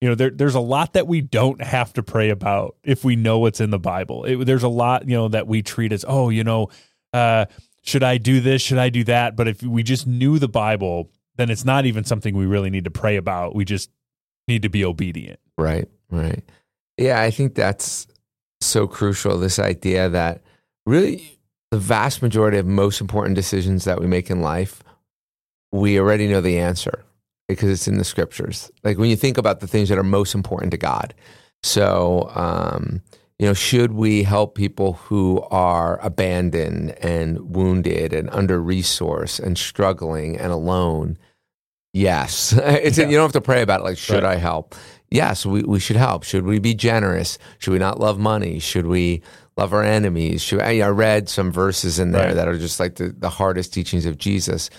you 0.01 0.09
know 0.09 0.15
there, 0.15 0.31
there's 0.31 0.55
a 0.55 0.61
lot 0.61 0.95
that 0.95 1.07
we 1.07 1.21
don't 1.21 1.63
have 1.63 1.93
to 1.95 2.03
pray 2.03 2.31
about 2.31 2.77
if 2.83 3.05
we 3.05 3.17
know 3.17 3.39
what's 3.39 3.61
in 3.61 3.71
the 3.71 3.79
bible 3.79 4.25
it, 4.25 4.45
there's 4.45 4.63
a 4.63 4.69
lot 4.69 5.09
you 5.09 5.17
know 5.17 5.29
that 5.29 5.47
we 5.47 5.63
treat 5.63 5.93
as 5.93 6.05
oh 6.09 6.29
you 6.29 6.45
know 6.45 6.69
uh, 7.13 7.45
should 7.83 8.03
i 8.03 8.19
do 8.19 8.41
this 8.41 8.63
should 8.63 8.79
i 8.79 8.89
do 8.89 9.05
that 9.05 9.37
but 9.37 9.49
if 9.49 9.63
we 9.63 9.83
just 9.83 10.07
knew 10.07 10.39
the 10.39 10.49
bible 10.49 11.11
then 11.37 11.51
it's 11.51 11.65
not 11.65 11.87
even 11.87 12.05
something 12.05 12.37
we 12.37 12.47
really 12.47 12.71
need 12.71 12.85
to 12.85 12.91
pray 12.91 13.17
about 13.17 13.55
we 13.55 13.65
just 13.65 13.91
need 14.51 14.63
to 14.63 14.69
be 14.69 14.85
obedient. 14.85 15.41
Right, 15.57 15.89
right. 16.11 16.43
Yeah, 16.99 17.23
I 17.23 17.31
think 17.31 17.55
that's 17.55 18.07
so 18.61 18.87
crucial. 18.87 19.39
This 19.39 19.59
idea 19.59 20.09
that 20.11 20.43
really 20.85 21.39
the 21.71 21.79
vast 21.79 22.21
majority 22.21 22.59
of 22.59 22.67
most 22.67 23.01
important 23.01 23.37
decisions 23.37 23.85
that 23.85 24.01
we 24.01 24.07
make 24.07 24.29
in 24.29 24.43
life, 24.43 24.83
we 25.73 25.99
already 25.99 26.27
know 26.27 26.41
the 26.41 26.59
answer 26.59 27.05
because 27.51 27.71
it's 27.71 27.89
in 27.89 27.99
the 27.99 28.05
scriptures. 28.05 28.71
Like 28.85 28.99
when 28.99 29.11
you 29.11 29.17
think 29.17 29.39
about 29.39 29.61
the 29.61 29.67
things 29.67 29.89
that 29.89 29.99
are 29.99 30.03
most 30.03 30.35
important 30.35 30.71
to 30.73 30.79
God. 30.79 31.15
So, 31.63 32.31
um, 32.35 33.03
you 33.39 33.47
know, 33.47 33.55
should 33.55 33.93
we 33.93 34.23
help 34.23 34.55
people 34.55 34.95
who 34.95 35.41
are 35.51 35.99
abandoned 36.03 36.91
and 37.03 37.41
wounded 37.55 38.13
and 38.13 38.29
under 38.31 38.61
resourced 38.61 39.41
and 39.41 39.57
struggling 39.57 40.37
and 40.37 40.53
alone? 40.53 41.19
Yes. 41.93 42.53
It's 42.59 42.99
yeah. 42.99 43.09
you 43.09 43.17
don't 43.17 43.25
have 43.25 43.33
to 43.33 43.41
pray 43.41 43.63
about 43.63 43.81
it 43.81 43.85
like 43.85 43.99
should 43.99 44.23
right. 44.23 44.37
I 44.37 44.37
help? 44.37 44.75
Yes, 45.11 45.45
we, 45.45 45.63
we 45.63 45.81
should 45.81 45.97
help. 45.97 46.23
Should 46.23 46.45
we 46.45 46.59
be 46.61 46.75
generous? 46.75 47.39
Should 47.59 47.73
we 47.73 47.79
not 47.79 47.99
love 47.99 48.19
money? 48.19 48.59
Should 48.59 48.87
we 48.87 49.23
love 49.57 49.73
our 49.73 49.83
enemies? 49.83 50.41
Should 50.43 50.61
I, 50.61 50.81
I 50.81 50.89
read 50.89 51.29
some 51.29 51.51
verses 51.51 51.99
in 51.99 52.13
there 52.13 52.29
right. 52.29 52.35
that 52.35 52.47
are 52.47 52.59
just 52.59 52.79
like 52.79 52.97
the, 52.97 53.09
the 53.19 53.31
hardest 53.31 53.75
teachings 53.75 54.07
of 54.07 54.19
Jesus. 54.19 54.71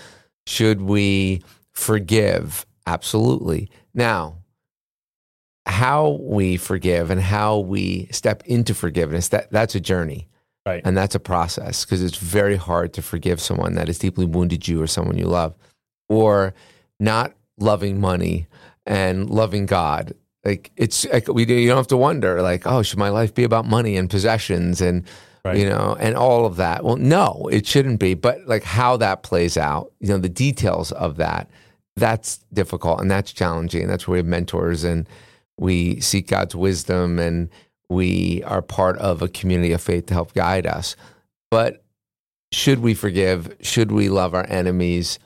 Should 0.46 0.80
we 0.80 1.42
forgive? 1.72 2.66
Absolutely. 2.86 3.70
Now, 3.94 4.38
how 5.66 6.18
we 6.20 6.56
forgive 6.56 7.10
and 7.10 7.20
how 7.20 7.58
we 7.58 8.08
step 8.10 8.42
into 8.46 8.74
forgiveness, 8.74 9.28
that, 9.28 9.50
that's 9.50 9.74
a 9.74 9.80
journey. 9.80 10.28
Right. 10.66 10.82
And 10.84 10.96
that's 10.96 11.14
a 11.14 11.20
process 11.20 11.84
because 11.84 12.02
it's 12.02 12.18
very 12.18 12.56
hard 12.56 12.92
to 12.94 13.02
forgive 13.02 13.40
someone 13.40 13.74
that 13.74 13.88
has 13.88 13.98
deeply 13.98 14.26
wounded 14.26 14.68
you 14.68 14.80
or 14.80 14.86
someone 14.86 15.18
you 15.18 15.26
love. 15.26 15.56
Or 16.08 16.54
not 17.00 17.34
loving 17.58 18.00
money 18.00 18.46
and 18.86 19.28
loving 19.28 19.66
God 19.66 20.14
like 20.44 20.72
it's 20.76 21.06
like 21.06 21.28
we 21.28 21.44
do. 21.44 21.54
You 21.54 21.68
don't 21.68 21.76
have 21.76 21.86
to 21.88 21.96
wonder 21.96 22.42
like, 22.42 22.66
oh, 22.66 22.82
should 22.82 22.98
my 22.98 23.10
life 23.10 23.34
be 23.34 23.44
about 23.44 23.66
money 23.66 23.96
and 23.96 24.08
possessions 24.10 24.80
and 24.80 25.04
Right. 25.44 25.56
you 25.56 25.68
know 25.68 25.96
and 25.98 26.14
all 26.14 26.46
of 26.46 26.54
that? 26.56 26.84
Well, 26.84 26.94
no, 26.94 27.48
it 27.50 27.66
shouldn't 27.66 27.98
be. 27.98 28.14
But 28.14 28.46
like 28.46 28.62
how 28.62 28.96
that 28.98 29.24
plays 29.24 29.56
out, 29.56 29.92
you 29.98 30.06
know, 30.06 30.18
the 30.18 30.28
details 30.28 30.92
of 30.92 31.16
that, 31.16 31.50
that's 31.96 32.38
difficult 32.52 33.00
and 33.00 33.10
that's 33.10 33.32
challenging. 33.32 33.86
That's 33.86 34.06
where 34.06 34.14
we 34.14 34.18
have 34.18 34.26
mentors 34.26 34.84
and 34.84 35.08
we 35.58 36.00
seek 36.00 36.28
God's 36.28 36.56
wisdom 36.56 37.18
and 37.18 37.48
we 37.88 38.42
are 38.44 38.62
part 38.62 38.96
of 38.98 39.22
a 39.22 39.28
community 39.28 39.72
of 39.72 39.82
faith 39.82 40.06
to 40.06 40.14
help 40.14 40.32
guide 40.32 40.66
us. 40.66 40.96
But 41.50 41.84
should 42.50 42.80
we 42.80 42.94
forgive? 42.94 43.56
Should 43.60 43.92
we 43.92 44.08
love 44.08 44.34
our 44.34 44.46
enemies? 44.48 45.18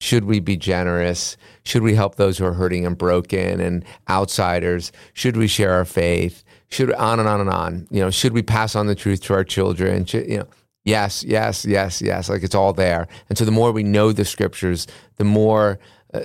Should 0.00 0.24
we 0.24 0.40
be 0.40 0.56
generous? 0.56 1.36
Should 1.64 1.82
we 1.82 1.94
help 1.94 2.16
those 2.16 2.38
who 2.38 2.44
are 2.44 2.52
hurting 2.52 2.86
and 2.86 2.98
broken 2.98 3.60
and 3.60 3.84
outsiders? 4.08 4.90
Should 5.12 5.36
we 5.36 5.46
share 5.46 5.72
our 5.72 5.84
faith? 5.84 6.42
Should 6.70 6.92
on 6.94 7.20
and 7.20 7.28
on 7.28 7.40
and 7.40 7.50
on? 7.50 7.86
You 7.90 8.00
know, 8.00 8.10
should 8.10 8.32
we 8.32 8.42
pass 8.42 8.74
on 8.74 8.86
the 8.86 8.94
truth 8.94 9.20
to 9.22 9.34
our 9.34 9.44
children? 9.44 10.04
Should, 10.04 10.28
you 10.28 10.38
know, 10.38 10.48
yes, 10.84 11.22
yes, 11.22 11.64
yes, 11.64 12.02
yes. 12.02 12.28
Like 12.28 12.42
it's 12.42 12.54
all 12.54 12.72
there. 12.72 13.06
And 13.28 13.38
so 13.38 13.44
the 13.44 13.52
more 13.52 13.70
we 13.70 13.84
know 13.84 14.10
the 14.10 14.24
scriptures, 14.24 14.86
the 15.16 15.24
more 15.24 15.78
uh, 16.12 16.20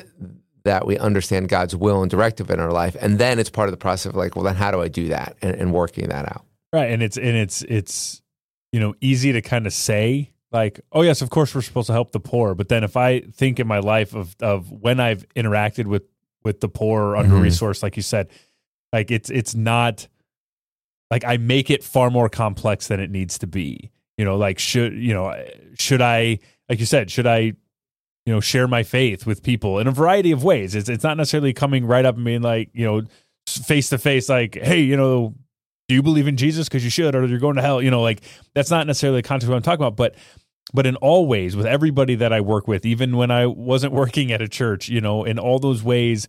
that 0.63 0.85
we 0.85 0.97
understand 0.97 1.49
God's 1.49 1.75
will 1.75 2.01
and 2.01 2.11
directive 2.11 2.49
in 2.49 2.59
our 2.59 2.71
life, 2.71 2.95
and 2.99 3.19
then 3.19 3.39
it's 3.39 3.49
part 3.49 3.67
of 3.67 3.71
the 3.71 3.77
process 3.77 4.09
of 4.09 4.15
like, 4.15 4.35
well, 4.35 4.43
then 4.43 4.55
how 4.55 4.71
do 4.71 4.81
I 4.81 4.87
do 4.87 5.09
that 5.09 5.37
and, 5.41 5.55
and 5.55 5.73
working 5.73 6.09
that 6.09 6.25
out? 6.25 6.45
Right. 6.73 6.91
And 6.91 7.01
it's 7.01 7.17
and 7.17 7.35
it's 7.35 7.61
it's 7.63 8.21
you 8.71 8.79
know, 8.79 8.93
easy 9.01 9.31
to 9.31 9.41
kind 9.41 9.65
of 9.65 9.73
say 9.73 10.31
like, 10.51 10.81
oh 10.91 11.01
yes, 11.01 11.21
of 11.21 11.29
course 11.29 11.53
we're 11.53 11.61
supposed 11.61 11.87
to 11.87 11.93
help 11.93 12.11
the 12.11 12.19
poor. 12.19 12.55
But 12.55 12.69
then 12.69 12.83
if 12.83 12.97
I 12.97 13.21
think 13.21 13.59
in 13.59 13.67
my 13.67 13.79
life 13.79 14.13
of 14.13 14.35
of 14.41 14.71
when 14.71 14.99
I've 14.99 15.27
interacted 15.29 15.85
with 15.85 16.03
with 16.43 16.59
the 16.59 16.69
poor 16.69 17.01
or 17.03 17.15
under 17.15 17.35
resourced, 17.35 17.83
like 17.83 17.97
you 17.97 18.03
said, 18.03 18.29
like 18.93 19.11
it's 19.11 19.29
it's 19.29 19.55
not 19.55 20.07
like 21.09 21.23
I 21.25 21.37
make 21.37 21.69
it 21.69 21.83
far 21.83 22.09
more 22.09 22.29
complex 22.29 22.87
than 22.87 22.99
it 22.99 23.09
needs 23.09 23.39
to 23.39 23.47
be. 23.47 23.91
You 24.17 24.25
know, 24.25 24.37
like 24.37 24.59
should 24.59 24.93
you 24.93 25.13
know 25.13 25.33
should 25.77 26.01
I 26.01 26.39
like 26.69 26.79
you 26.79 26.85
said, 26.85 27.09
should 27.09 27.27
I 27.27 27.53
you 28.27 28.33
know 28.33 28.41
share 28.41 28.67
my 28.67 28.83
faith 28.83 29.25
with 29.25 29.41
people 29.41 29.79
in 29.79 29.87
a 29.87 29.91
variety 29.91 30.33
of 30.33 30.43
ways? 30.43 30.75
It's 30.75 30.89
it's 30.89 31.03
not 31.03 31.15
necessarily 31.15 31.53
coming 31.53 31.85
right 31.85 32.03
up 32.03 32.17
and 32.17 32.25
being 32.25 32.41
like, 32.41 32.69
you 32.73 32.85
know, 32.85 33.03
face 33.47 33.87
to 33.89 33.97
face 33.97 34.27
like, 34.27 34.55
hey, 34.55 34.81
you 34.81 34.97
know, 34.97 35.33
do 35.87 35.95
you 35.95 36.03
believe 36.03 36.27
in 36.27 36.35
Jesus? 36.35 36.67
Because 36.67 36.83
you 36.83 36.89
should, 36.89 37.15
or 37.15 37.25
you're 37.25 37.39
going 37.39 37.55
to 37.55 37.61
hell. 37.61 37.81
You 37.81 37.89
know, 37.89 38.01
like 38.01 38.21
that's 38.53 38.69
not 38.69 38.85
necessarily 38.85 39.21
the 39.21 39.27
context 39.27 39.49
I'm 39.49 39.61
talking 39.61 39.81
about, 39.81 39.95
but 39.95 40.15
but 40.73 40.85
in 40.85 40.97
all 40.97 41.25
ways, 41.25 41.55
with 41.55 41.65
everybody 41.65 42.15
that 42.15 42.33
I 42.33 42.41
work 42.41 42.67
with, 42.67 42.85
even 42.85 43.15
when 43.15 43.31
I 43.31 43.45
wasn't 43.45 43.93
working 44.01 44.33
at 44.33 44.41
a 44.41 44.49
church, 44.49 44.89
you 44.89 44.99
know, 44.99 45.23
in 45.23 45.39
all 45.39 45.57
those 45.57 45.81
ways, 45.81 46.27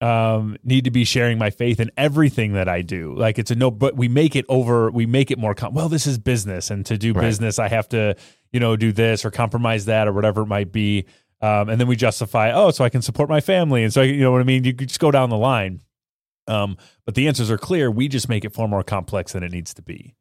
um, 0.00 0.56
need 0.64 0.84
to 0.84 0.90
be 0.90 1.04
sharing 1.04 1.38
my 1.38 1.50
faith 1.50 1.78
in 1.80 1.90
everything 1.96 2.54
that 2.54 2.68
I 2.68 2.82
do. 2.82 3.14
Like 3.14 3.38
it's 3.38 3.50
a 3.50 3.54
no, 3.54 3.70
but 3.70 3.96
we 3.96 4.08
make 4.08 4.34
it 4.34 4.44
over. 4.48 4.90
We 4.90 5.06
make 5.06 5.30
it 5.30 5.38
more. 5.38 5.54
Com- 5.54 5.74
well, 5.74 5.88
this 5.88 6.06
is 6.06 6.18
business, 6.18 6.70
and 6.70 6.86
to 6.86 6.96
do 6.96 7.12
Right. 7.12 7.22
business, 7.22 7.58
I 7.58 7.68
have 7.68 7.88
to, 7.90 8.16
you 8.52 8.60
know, 8.60 8.76
do 8.76 8.92
this 8.92 9.24
or 9.24 9.30
compromise 9.30 9.84
that 9.86 10.08
or 10.08 10.12
whatever 10.12 10.42
it 10.42 10.46
might 10.46 10.72
be. 10.72 11.04
Um, 11.42 11.68
and 11.70 11.80
then 11.80 11.88
we 11.88 11.96
justify, 11.96 12.52
oh, 12.52 12.70
so 12.70 12.84
I 12.84 12.90
can 12.90 13.02
support 13.02 13.28
my 13.28 13.40
family, 13.40 13.82
and 13.82 13.92
so 13.92 14.02
I, 14.02 14.04
you 14.04 14.20
know 14.20 14.32
what 14.32 14.40
I 14.40 14.44
mean. 14.44 14.64
You 14.64 14.74
could 14.74 14.88
just 14.88 15.00
go 15.00 15.10
down 15.10 15.30
the 15.30 15.38
line. 15.38 15.80
Um, 16.46 16.76
but 17.06 17.14
the 17.14 17.28
answers 17.28 17.50
are 17.50 17.58
clear. 17.58 17.90
We 17.90 18.08
just 18.08 18.28
make 18.28 18.44
it 18.44 18.52
far 18.52 18.68
more 18.68 18.82
complex 18.82 19.32
than 19.32 19.42
it 19.42 19.52
needs 19.52 19.72
to 19.74 19.82
be. 19.82 20.14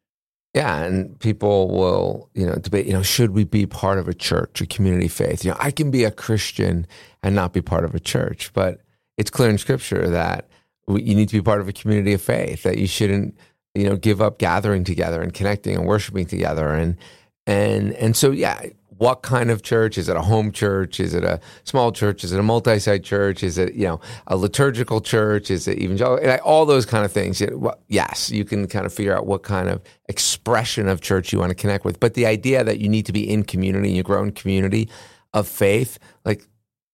Yeah, 0.54 0.84
and 0.84 1.20
people 1.20 1.70
will, 1.70 2.30
you 2.34 2.46
know, 2.46 2.56
debate, 2.56 2.86
you 2.86 2.94
know, 2.94 3.04
should 3.04 3.32
we 3.32 3.44
be 3.44 3.66
part 3.66 4.00
of 4.00 4.08
a 4.08 4.14
church, 4.14 4.62
a 4.62 4.66
community 4.66 5.08
faith? 5.08 5.46
You 5.46 5.52
know, 5.52 5.58
I 5.60 5.72
can 5.72 5.92
be 5.92 6.04
a 6.04 6.12
Christian 6.12 6.88
and 7.22 7.36
not 7.36 7.54
be 7.54 7.62
part 7.62 7.86
of 7.86 7.94
a 7.94 8.00
church, 8.00 8.52
but 8.54 8.82
it's 9.20 9.30
clear 9.30 9.50
in 9.50 9.58
scripture 9.58 10.10
that 10.10 10.48
you 10.88 11.14
need 11.14 11.28
to 11.28 11.36
be 11.36 11.42
part 11.42 11.60
of 11.60 11.68
a 11.68 11.74
community 11.74 12.14
of 12.14 12.22
faith, 12.22 12.64
that 12.64 12.78
you 12.78 12.88
shouldn't, 12.88 13.38
you 13.76 13.88
know, 13.88 13.98
give 13.98 14.22
up 14.22 14.40
gathering 14.40 14.86
together 14.86 15.22
and 15.22 15.34
connecting 15.34 15.76
and 15.76 15.86
worshiping 15.86 16.26
together 16.26 16.70
and 16.70 16.98
and 17.46 17.94
and 17.94 18.16
so 18.16 18.32
yeah, 18.32 18.68
what 18.88 19.22
kind 19.22 19.52
of 19.52 19.62
church? 19.62 19.98
Is 19.98 20.08
it 20.08 20.16
a 20.16 20.22
home 20.22 20.52
church? 20.54 21.00
Is 21.02 21.14
it 21.14 21.24
a 21.26 21.42
small 21.66 21.92
church? 21.92 22.24
Is 22.24 22.32
it 22.32 22.40
a 22.40 22.44
multi-site 22.44 23.04
church? 23.04 23.44
Is 23.44 23.58
it 23.58 23.74
you 23.74 23.88
know 23.88 24.00
a 24.28 24.38
liturgical 24.38 25.02
church? 25.02 25.52
Is 25.52 25.68
it 25.68 25.80
evangelical? 25.80 26.38
All 26.46 26.66
those 26.66 26.86
kind 26.86 27.04
of 27.04 27.12
things. 27.12 27.42
You 27.42 27.72
Yes, 27.90 28.32
you 28.32 28.46
can 28.46 28.68
kind 28.68 28.86
of 28.86 28.94
figure 28.94 29.16
out 29.16 29.26
what 29.26 29.44
kind 29.44 29.68
of 29.68 29.82
expression 30.08 30.88
of 30.88 31.02
church 31.02 31.34
you 31.34 31.40
want 31.40 31.50
to 31.50 31.56
connect 31.56 31.84
with. 31.84 32.00
But 32.00 32.14
the 32.14 32.26
idea 32.26 32.64
that 32.64 32.80
you 32.80 32.88
need 32.88 33.06
to 33.08 33.14
be 33.14 33.30
in 33.30 33.44
community, 33.44 33.90
in 33.90 33.96
your 33.96 34.06
growing 34.06 34.32
community 34.32 34.90
of 35.34 35.46
faith, 35.46 36.00
like 36.24 36.48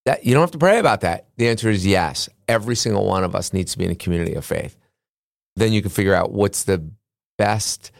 that, 0.05 0.25
you 0.25 0.33
don't 0.33 0.41
have 0.41 0.51
to 0.51 0.57
pray 0.57 0.79
about 0.79 1.01
that. 1.01 1.27
The 1.37 1.47
answer 1.47 1.69
is 1.69 1.85
yes. 1.85 2.29
Every 2.47 2.75
single 2.75 3.05
one 3.05 3.23
of 3.23 3.35
us 3.35 3.53
needs 3.53 3.71
to 3.73 3.77
be 3.77 3.85
in 3.85 3.91
a 3.91 3.95
community 3.95 4.33
of 4.35 4.45
faith. 4.45 4.77
Then 5.55 5.73
you 5.73 5.81
can 5.81 5.91
figure 5.91 6.13
out 6.13 6.31
what's 6.31 6.63
the 6.63 6.87
best 7.37 7.91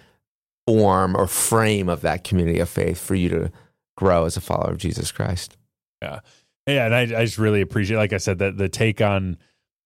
form 0.68 1.16
or 1.16 1.28
frame 1.28 1.90
of 1.90 2.02
that 2.02 2.24
community 2.24 2.60
of 2.60 2.70
faith 2.70 3.00
for 3.00 3.16
you 3.16 3.30
to 3.30 3.52
grow 3.98 4.26
as 4.26 4.38
a 4.38 4.42
follower 4.42 4.72
of 4.72 4.78
Jesus 4.78 5.12
Christ. 5.12 5.58
Yeah, 6.02 6.20
yeah, 6.68 6.86
and 6.86 6.96
I, 6.96 7.02
I 7.02 7.26
just 7.26 7.38
really 7.38 7.62
appreciate, 7.62 7.98
like 7.98 8.14
I 8.14 8.18
said, 8.18 8.40
that 8.40 8.58
the 8.58 8.70
take 8.70 9.02
on 9.02 9.38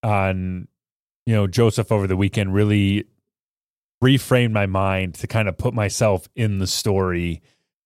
on 0.02 0.68
you 1.26 1.36
know 1.36 1.48
Joseph 1.48 1.92
over 1.92 2.08
the 2.08 2.18
weekend 2.18 2.54
really 2.54 3.06
reframed 4.04 4.52
my 4.52 4.66
mind 4.66 5.16
to 5.16 5.28
kind 5.28 5.50
of 5.50 5.58
put 5.58 5.74
myself 5.74 6.30
in 6.36 6.60
the 6.60 6.68
story 6.68 7.42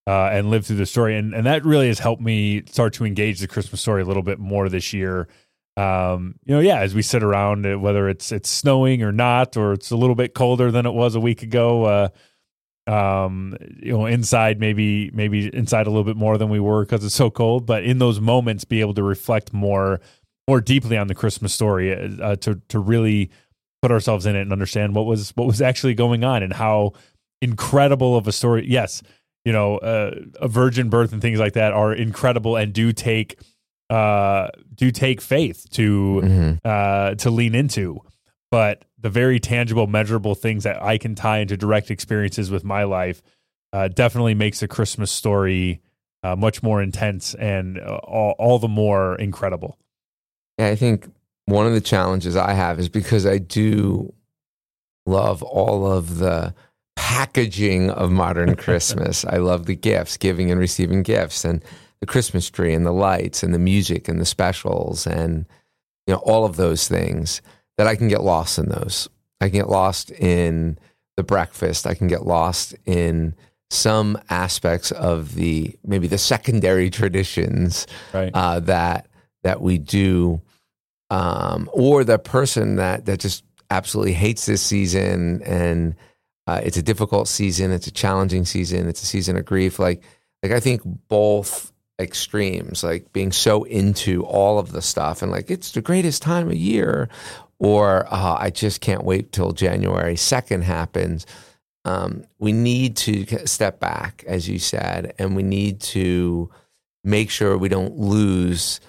uh, 0.08 0.30
and 0.32 0.50
live 0.50 0.66
through 0.66 0.78
the 0.78 0.86
story, 0.86 1.18
and 1.18 1.34
and 1.34 1.46
that 1.46 1.66
really 1.66 1.88
has 1.88 2.00
helped 2.00 2.22
me 2.22 2.64
start 2.66 2.94
to 2.94 3.06
engage 3.06 3.40
the 3.40 3.48
Christmas 3.48 3.82
story 3.82 4.02
a 4.02 4.06
little 4.06 4.24
bit 4.24 4.40
more 4.40 4.70
this 4.70 4.94
year. 4.94 5.28
Um, 5.76 6.36
you 6.46 6.54
know, 6.54 6.60
yeah, 6.60 6.80
as 6.80 6.94
we 6.94 7.02
sit 7.02 7.24
around, 7.24 7.66
uh, 7.66 7.80
whether 7.80 8.10
it's 8.10 8.32
it's 8.32 8.50
snowing 8.50 9.02
or 9.02 9.12
not, 9.12 9.58
or 9.58 9.74
it's 9.74 9.92
a 9.92 9.98
little 9.98 10.16
bit 10.16 10.34
colder 10.34 10.72
than 10.72 10.86
it 10.86 10.94
was 10.94 11.16
a 11.16 11.20
week 11.20 11.42
ago. 11.42 11.86
Uh, 11.86 12.10
um 12.86 13.56
you 13.82 13.94
know 13.94 14.06
inside 14.06 14.60
maybe 14.60 15.10
maybe 15.14 15.48
inside 15.56 15.88
a 15.88 15.90
little 15.90 16.04
bit 16.04 16.18
more 16.18 16.38
than 16.38 16.50
we 16.50 16.60
were 16.60 16.84
because 16.84 17.06
it's 17.06 17.16
so 17.16 17.30
cold 17.30 17.66
but 17.66 17.82
in 17.84 17.98
those 17.98 18.20
moments 18.20 18.66
be 18.66 18.82
able 18.82 18.94
to 18.94 19.04
reflect 19.04 19.54
more 19.54 20.02
more 20.50 20.60
deeply 20.60 20.98
on 20.98 21.08
the 21.08 21.16
christmas 21.16 21.54
story 21.54 21.94
uh, 22.22 22.36
to 22.36 22.56
to 22.68 22.80
really 22.80 23.32
put 23.82 23.90
ourselves 23.90 24.26
in 24.26 24.36
it 24.36 24.42
and 24.42 24.52
understand 24.52 24.94
what 24.96 25.06
was 25.06 25.32
what 25.38 25.48
was 25.48 25.62
actually 25.62 25.94
going 25.94 26.26
on 26.26 26.44
and 26.44 26.52
how 26.52 26.92
incredible 27.42 28.18
of 28.18 28.28
a 28.28 28.34
story 28.34 28.66
yes 28.68 29.02
you 29.46 29.52
know 29.54 29.78
uh, 29.78 30.12
a 30.40 30.48
virgin 30.48 30.90
birth 30.90 31.12
and 31.14 31.22
things 31.22 31.40
like 31.40 31.54
that 31.54 31.74
are 31.74 31.94
incredible 31.94 32.56
and 32.56 32.74
do 32.74 32.92
take 32.94 33.40
uh 33.90 34.48
do 34.74 34.92
take 34.92 35.20
faith 35.22 35.68
to 35.72 36.22
Mhm. 36.24 36.60
uh 36.64 37.16
to 37.16 37.30
lean 37.30 37.54
into 37.56 38.00
but 38.52 38.86
the 39.00 39.10
very 39.10 39.38
tangible, 39.40 39.86
measurable 39.86 40.34
things 40.34 40.64
that 40.64 40.82
I 40.82 40.98
can 40.98 41.14
tie 41.14 41.40
into 41.40 41.58
direct 41.58 41.92
experiences 41.92 42.50
with 42.50 42.64
my 42.64 42.84
life 42.84 43.22
uh, 43.74 43.90
definitely 43.90 44.34
makes 44.34 44.64
a 44.64 44.68
Christmas 44.68 45.12
story 45.12 45.82
uh, 46.24 46.38
much 46.38 46.64
more 46.64 46.82
intense 46.82 47.36
and 47.36 47.80
uh, 47.80 47.96
all, 48.04 48.34
all 48.40 48.60
the 48.60 48.70
more 48.70 49.16
incredible. 49.16 49.78
Yeah, 50.58 50.68
I 50.68 50.76
think 50.76 51.12
one 51.48 51.68
of 51.68 51.74
the 51.74 51.82
challenges 51.82 52.38
I 52.38 52.54
have 52.54 52.80
is 52.80 52.88
because 52.88 53.26
I 53.26 53.40
do 53.40 54.14
love 55.06 55.44
all 55.44 55.86
of 55.92 56.20
the 56.20 56.54
packaging 56.96 57.90
of 57.92 58.12
modern 58.12 58.56
Christmas. 58.66 59.26
I 59.26 59.38
love 59.38 59.66
the 59.66 59.76
gifts, 59.76 60.18
giving 60.18 60.52
and 60.52 60.60
receiving 60.60 61.04
gifts, 61.04 61.46
and 61.46 61.64
the 62.00 62.06
Christmas 62.06 62.50
tree, 62.50 62.74
and 62.74 62.86
the 62.86 62.92
lights, 62.92 63.44
and 63.44 63.54
the 63.54 63.60
music, 63.60 64.08
and 64.08 64.20
the 64.20 64.26
specials, 64.26 65.08
and 65.08 65.46
you 66.08 66.14
know 66.14 66.20
all 66.20 66.46
of 66.46 66.56
those 66.56 66.88
things. 66.88 67.42
That 67.78 67.88
I 67.88 67.96
can 67.96 68.08
get 68.08 68.22
lost 68.22 68.60
in 68.60 68.70
those. 68.70 69.10
I 69.42 69.50
can 69.50 69.58
get 69.58 69.70
lost 69.70 70.12
in 70.12 70.78
the 71.18 71.24
breakfast. 71.24 71.88
I 71.88 71.96
can 71.96 72.08
get 72.08 72.26
lost 72.26 72.76
in 72.86 73.34
some 73.72 74.20
aspects 74.30 74.92
of 74.92 75.34
the 75.34 75.76
maybe 75.84 76.06
the 76.08 76.20
secondary 76.20 76.90
traditions 76.92 77.88
Right. 78.14 78.30
uh, 78.34 78.60
that 78.62 79.08
that 79.44 79.60
we 79.62 79.78
do, 79.80 80.42
um, 81.10 81.68
or 81.74 82.04
the 82.04 82.20
person 82.20 82.76
that 82.76 83.06
that 83.08 83.20
just 83.20 83.44
absolutely 83.72 84.14
hates 84.14 84.46
this 84.46 84.62
season 84.62 85.42
and 85.44 85.96
uh, 86.48 86.62
it's 86.64 86.78
a 86.78 86.84
difficult 86.84 87.28
season, 87.28 87.72
it's 87.72 87.88
a 87.88 87.92
challenging 87.92 88.46
season, 88.46 88.88
it's 88.88 89.02
a 89.02 89.06
season 89.06 89.38
of 89.38 89.46
grief. 89.46 89.80
Like 89.80 90.04
like 90.42 90.52
I 90.52 90.60
think 90.60 90.82
both 91.08 91.72
extremes, 92.00 92.84
like 92.84 93.14
being 93.14 93.32
so 93.32 93.64
into 93.64 94.24
all 94.26 94.60
of 94.60 94.72
the 94.72 94.82
stuff 94.82 95.22
and 95.22 95.32
like 95.32 95.50
it's 95.50 95.72
the 95.72 95.82
greatest 95.82 96.22
time 96.22 96.48
of 96.48 96.56
year, 96.56 97.10
or 97.60 98.06
uh, 98.14 98.38
I 98.40 98.50
just 98.50 98.82
can't 98.82 99.04
wait 99.04 99.32
till 99.32 99.52
January 99.52 100.16
second 100.16 100.64
happens. 100.64 101.26
Um, 101.86 102.26
we 102.40 102.54
need 102.54 102.96
to 102.98 103.46
step 103.46 103.80
back, 103.80 104.24
as 104.26 104.48
you 104.48 104.60
said, 104.60 105.14
and 105.20 105.36
we 105.36 105.44
need 105.44 105.82
to 105.82 106.50
make 107.04 107.30
sure 107.30 107.58
we 107.58 107.70
don't 107.70 107.98
lose 107.98 108.80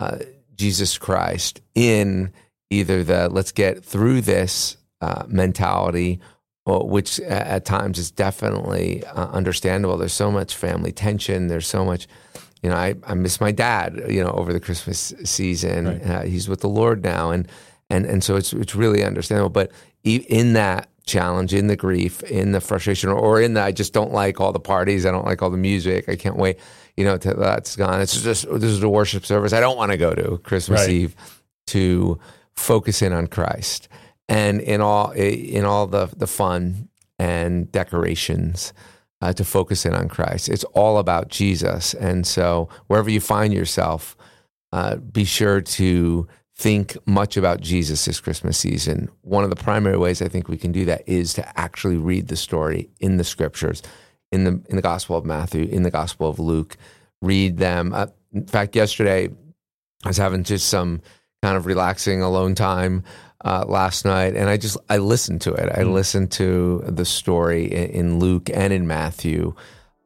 uh, 0.00 0.18
Jesus 0.56 0.98
Christ 0.98 1.60
in 1.74 2.32
either 2.70 3.02
the 3.04 3.28
let's 3.28 3.52
get 3.52 3.84
through 3.84 4.20
this 4.22 4.76
uh, 5.00 5.24
mentality, 5.28 6.20
or, 6.70 6.88
which 6.88 7.18
at 7.20 7.64
times 7.64 7.98
is 7.98 8.10
definitely 8.10 9.04
uh, 9.06 9.28
understandable. 9.28 9.96
There's 9.96 10.12
so 10.12 10.30
much 10.30 10.56
family 10.56 10.92
tension. 10.92 11.48
There's 11.48 11.66
so 11.66 11.84
much, 11.84 12.06
you 12.62 12.70
know, 12.70 12.76
I, 12.76 12.94
I 13.04 13.14
miss 13.14 13.40
my 13.40 13.52
dad, 13.52 14.00
you 14.08 14.22
know, 14.22 14.30
over 14.30 14.52
the 14.52 14.60
Christmas 14.60 15.12
season. 15.24 15.86
Right. 15.86 16.06
Uh, 16.06 16.22
he's 16.22 16.48
with 16.48 16.60
the 16.60 16.68
Lord 16.68 17.02
now. 17.02 17.30
And, 17.30 17.48
and 17.90 18.06
and 18.06 18.22
so 18.22 18.36
it's 18.36 18.52
it's 18.52 18.74
really 18.74 19.04
understandable. 19.04 19.50
But 19.50 19.72
in 20.04 20.52
that 20.54 20.88
challenge, 21.06 21.52
in 21.52 21.66
the 21.66 21.76
grief, 21.76 22.22
in 22.22 22.52
the 22.52 22.60
frustration, 22.60 23.10
or 23.10 23.40
in 23.40 23.54
the 23.54 23.62
I 23.62 23.72
just 23.72 23.92
don't 23.92 24.12
like 24.12 24.40
all 24.40 24.52
the 24.52 24.60
parties, 24.60 25.04
I 25.04 25.10
don't 25.10 25.26
like 25.26 25.42
all 25.42 25.50
the 25.50 25.56
music, 25.56 26.08
I 26.08 26.16
can't 26.16 26.36
wait, 26.36 26.58
you 26.96 27.04
know, 27.04 27.18
to, 27.18 27.34
that's 27.34 27.76
gone. 27.76 28.00
It's 28.00 28.22
just 28.22 28.46
this 28.48 28.70
is 28.70 28.82
a 28.82 28.88
worship 28.88 29.26
service 29.26 29.52
I 29.52 29.60
don't 29.60 29.76
want 29.76 29.90
to 29.90 29.98
go 29.98 30.14
to 30.14 30.38
Christmas 30.38 30.82
right. 30.82 30.90
Eve 30.90 31.16
to 31.66 32.18
focus 32.54 33.02
in 33.02 33.12
on 33.12 33.26
Christ 33.26 33.88
and 34.30 34.60
in 34.62 34.80
all 34.80 35.10
in 35.10 35.66
all 35.66 35.86
the 35.86 36.06
the 36.16 36.26
fun 36.26 36.88
and 37.18 37.70
decorations 37.72 38.72
uh, 39.20 39.34
to 39.34 39.44
focus 39.44 39.84
in 39.84 39.92
on 39.92 40.08
Christ. 40.08 40.48
It's 40.48 40.64
all 40.64 40.96
about 40.96 41.28
Jesus, 41.28 41.92
and 41.92 42.26
so 42.26 42.70
wherever 42.86 43.10
you 43.10 43.20
find 43.20 43.52
yourself, 43.52 44.16
uh, 44.72 44.96
be 44.96 45.24
sure 45.24 45.60
to 45.60 46.26
think 46.56 46.96
much 47.06 47.36
about 47.36 47.60
Jesus 47.60 48.04
this 48.04 48.20
Christmas 48.20 48.56
season. 48.56 49.10
One 49.22 49.44
of 49.44 49.50
the 49.50 49.56
primary 49.56 49.98
ways 49.98 50.22
I 50.22 50.28
think 50.28 50.48
we 50.48 50.58
can 50.58 50.72
do 50.72 50.84
that 50.84 51.02
is 51.06 51.34
to 51.34 51.58
actually 51.58 51.96
read 51.96 52.28
the 52.28 52.36
story 52.36 52.88
in 53.00 53.16
the 53.16 53.24
scriptures, 53.24 53.82
in 54.30 54.44
the 54.44 54.62
in 54.70 54.76
the 54.76 54.82
Gospel 54.82 55.16
of 55.18 55.26
Matthew, 55.26 55.64
in 55.64 55.82
the 55.82 55.90
Gospel 55.90 56.30
of 56.30 56.38
Luke. 56.38 56.76
Read 57.20 57.58
them. 57.58 57.92
Uh, 57.92 58.06
in 58.32 58.46
fact, 58.46 58.76
yesterday 58.76 59.28
I 60.04 60.08
was 60.08 60.16
having 60.16 60.44
just 60.44 60.68
some 60.68 61.02
kind 61.42 61.56
of 61.56 61.66
relaxing 61.66 62.22
alone 62.22 62.54
time 62.54 63.02
uh, 63.44 63.64
last 63.66 64.04
night, 64.04 64.36
and 64.36 64.48
I 64.48 64.56
just 64.56 64.76
I 64.88 64.98
listened 64.98 65.40
to 65.42 65.52
it. 65.54 65.70
I 65.74 65.82
mm. 65.82 65.92
listened 65.92 66.30
to 66.32 66.84
the 66.86 67.04
story 67.04 67.66
in, 67.66 68.18
Luke 68.18 68.50
and 68.52 68.72
in 68.72 68.86
Matthew 68.86 69.54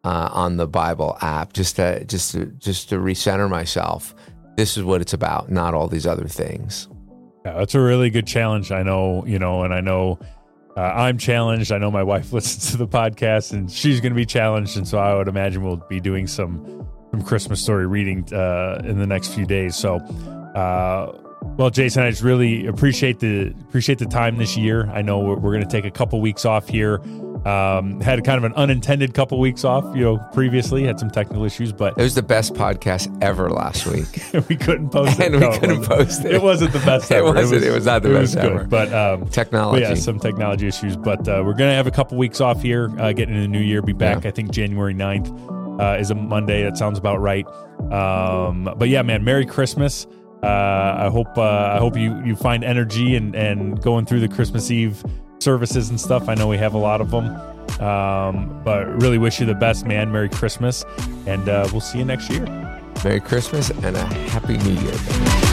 uh, 0.04 0.28
on 0.32 0.56
the 0.56 0.66
Bible 0.66 1.16
app 1.20 1.52
just 1.52 1.76
to 1.76 2.04
just 2.04 2.32
to, 2.32 2.46
just 2.46 2.90
to 2.90 2.96
recenter 2.96 3.48
myself 3.48 4.14
this 4.56 4.76
is 4.76 4.84
what 4.84 5.00
it's 5.00 5.12
about, 5.12 5.50
not 5.50 5.74
all 5.74 5.88
these 5.88 6.06
other 6.06 6.28
things. 6.28 6.88
Yeah, 7.44 7.54
that's 7.58 7.74
a 7.74 7.80
really 7.80 8.10
good 8.10 8.26
challenge. 8.26 8.72
I 8.72 8.82
know, 8.82 9.24
you 9.26 9.38
know, 9.38 9.64
and 9.64 9.74
I 9.74 9.80
know 9.80 10.18
uh, 10.76 10.80
I'm 10.80 11.18
challenged. 11.18 11.72
I 11.72 11.78
know 11.78 11.90
my 11.90 12.02
wife 12.02 12.32
listens 12.32 12.70
to 12.72 12.76
the 12.76 12.88
podcast 12.88 13.52
and 13.52 13.70
she's 13.70 14.00
going 14.00 14.12
to 14.12 14.16
be 14.16 14.26
challenged. 14.26 14.76
And 14.76 14.86
so 14.86 14.98
I 14.98 15.14
would 15.14 15.28
imagine 15.28 15.62
we'll 15.62 15.84
be 15.88 16.00
doing 16.00 16.26
some, 16.26 16.86
some 17.10 17.22
Christmas 17.22 17.60
story 17.60 17.86
reading 17.86 18.32
uh, 18.32 18.80
in 18.84 18.98
the 18.98 19.06
next 19.06 19.28
few 19.28 19.46
days. 19.46 19.76
So, 19.76 19.96
uh, 19.96 21.20
well, 21.56 21.70
Jason, 21.70 22.02
I 22.02 22.10
just 22.10 22.22
really 22.22 22.66
appreciate 22.66 23.20
the 23.20 23.54
appreciate 23.68 23.98
the 23.98 24.06
time 24.06 24.38
this 24.38 24.56
year. 24.56 24.86
I 24.90 25.02
know 25.02 25.20
we're, 25.20 25.36
we're 25.36 25.52
going 25.52 25.66
to 25.66 25.70
take 25.70 25.84
a 25.84 25.90
couple 25.90 26.20
weeks 26.20 26.44
off 26.44 26.68
here. 26.68 27.00
Um, 27.46 28.00
had 28.00 28.24
kind 28.24 28.38
of 28.38 28.44
an 28.44 28.54
unintended 28.54 29.12
couple 29.12 29.38
weeks 29.38 29.64
off, 29.64 29.84
you 29.94 30.02
know, 30.02 30.18
previously 30.32 30.84
had 30.84 30.98
some 30.98 31.10
technical 31.10 31.44
issues, 31.44 31.72
but 31.72 31.92
it 31.98 32.02
was 32.02 32.14
the 32.14 32.22
best 32.22 32.54
podcast 32.54 33.14
ever 33.22 33.50
last 33.50 33.86
week. 33.86 34.06
we 34.48 34.56
couldn't 34.56 34.88
post 34.88 35.20
it. 35.20 35.34
And 35.34 35.44
we 35.44 35.58
couldn't 35.58 35.84
post 35.84 36.24
it. 36.24 36.32
It 36.32 36.42
wasn't 36.42 36.72
the 36.72 36.78
best 36.80 37.12
ever. 37.12 37.28
it 37.28 37.34
wasn't. 37.34 37.62
It 37.62 37.66
was, 37.66 37.66
it 37.66 37.74
was 37.74 37.86
not 37.86 38.02
the 38.02 38.08
best 38.08 38.36
ever. 38.36 38.60
Good, 38.60 38.70
but 38.70 38.92
um, 38.94 39.28
technology. 39.28 39.82
But 39.82 39.90
yeah, 39.90 39.94
some 39.94 40.18
technology 40.18 40.66
issues. 40.66 40.96
But 40.96 41.28
uh, 41.28 41.42
we're 41.44 41.52
going 41.52 41.70
to 41.70 41.76
have 41.76 41.86
a 41.86 41.90
couple 41.90 42.16
weeks 42.16 42.40
off 42.40 42.62
here, 42.62 42.90
uh, 42.98 43.12
getting 43.12 43.34
into 43.34 43.42
the 43.42 43.48
new 43.48 43.60
year. 43.60 43.82
Be 43.82 43.92
back, 43.92 44.24
yeah. 44.24 44.28
I 44.28 44.32
think, 44.32 44.50
January 44.50 44.94
9th 44.94 45.80
uh, 45.80 45.98
is 45.98 46.10
a 46.10 46.14
Monday. 46.14 46.62
That 46.62 46.78
sounds 46.78 46.98
about 46.98 47.20
right. 47.20 47.46
Um, 47.92 48.72
but 48.78 48.88
yeah, 48.88 49.02
man, 49.02 49.22
Merry 49.22 49.44
Christmas. 49.44 50.06
Uh, 50.44 51.06
I 51.06 51.08
hope 51.10 51.38
uh, 51.38 51.72
I 51.74 51.78
hope 51.78 51.96
you 51.96 52.22
you 52.24 52.36
find 52.36 52.62
energy 52.62 53.16
and 53.16 53.34
and 53.34 53.80
going 53.80 54.04
through 54.04 54.20
the 54.20 54.28
Christmas 54.28 54.70
Eve 54.70 55.02
services 55.40 55.90
and 55.90 56.00
stuff. 56.00 56.28
I 56.28 56.34
know 56.34 56.48
we 56.48 56.58
have 56.58 56.74
a 56.74 56.78
lot 56.78 57.00
of 57.00 57.10
them. 57.10 57.40
Um, 57.80 58.60
but 58.64 58.86
really 59.02 59.18
wish 59.18 59.40
you 59.40 59.46
the 59.46 59.54
best, 59.54 59.84
man. 59.84 60.12
Merry 60.12 60.28
Christmas, 60.28 60.84
and 61.26 61.48
uh, 61.48 61.68
we'll 61.72 61.80
see 61.80 61.98
you 61.98 62.04
next 62.04 62.30
year. 62.30 62.44
Merry 63.02 63.20
Christmas 63.20 63.70
and 63.70 63.96
a 63.96 64.04
Happy 64.30 64.56
New 64.58 64.80
Year. 64.80 65.43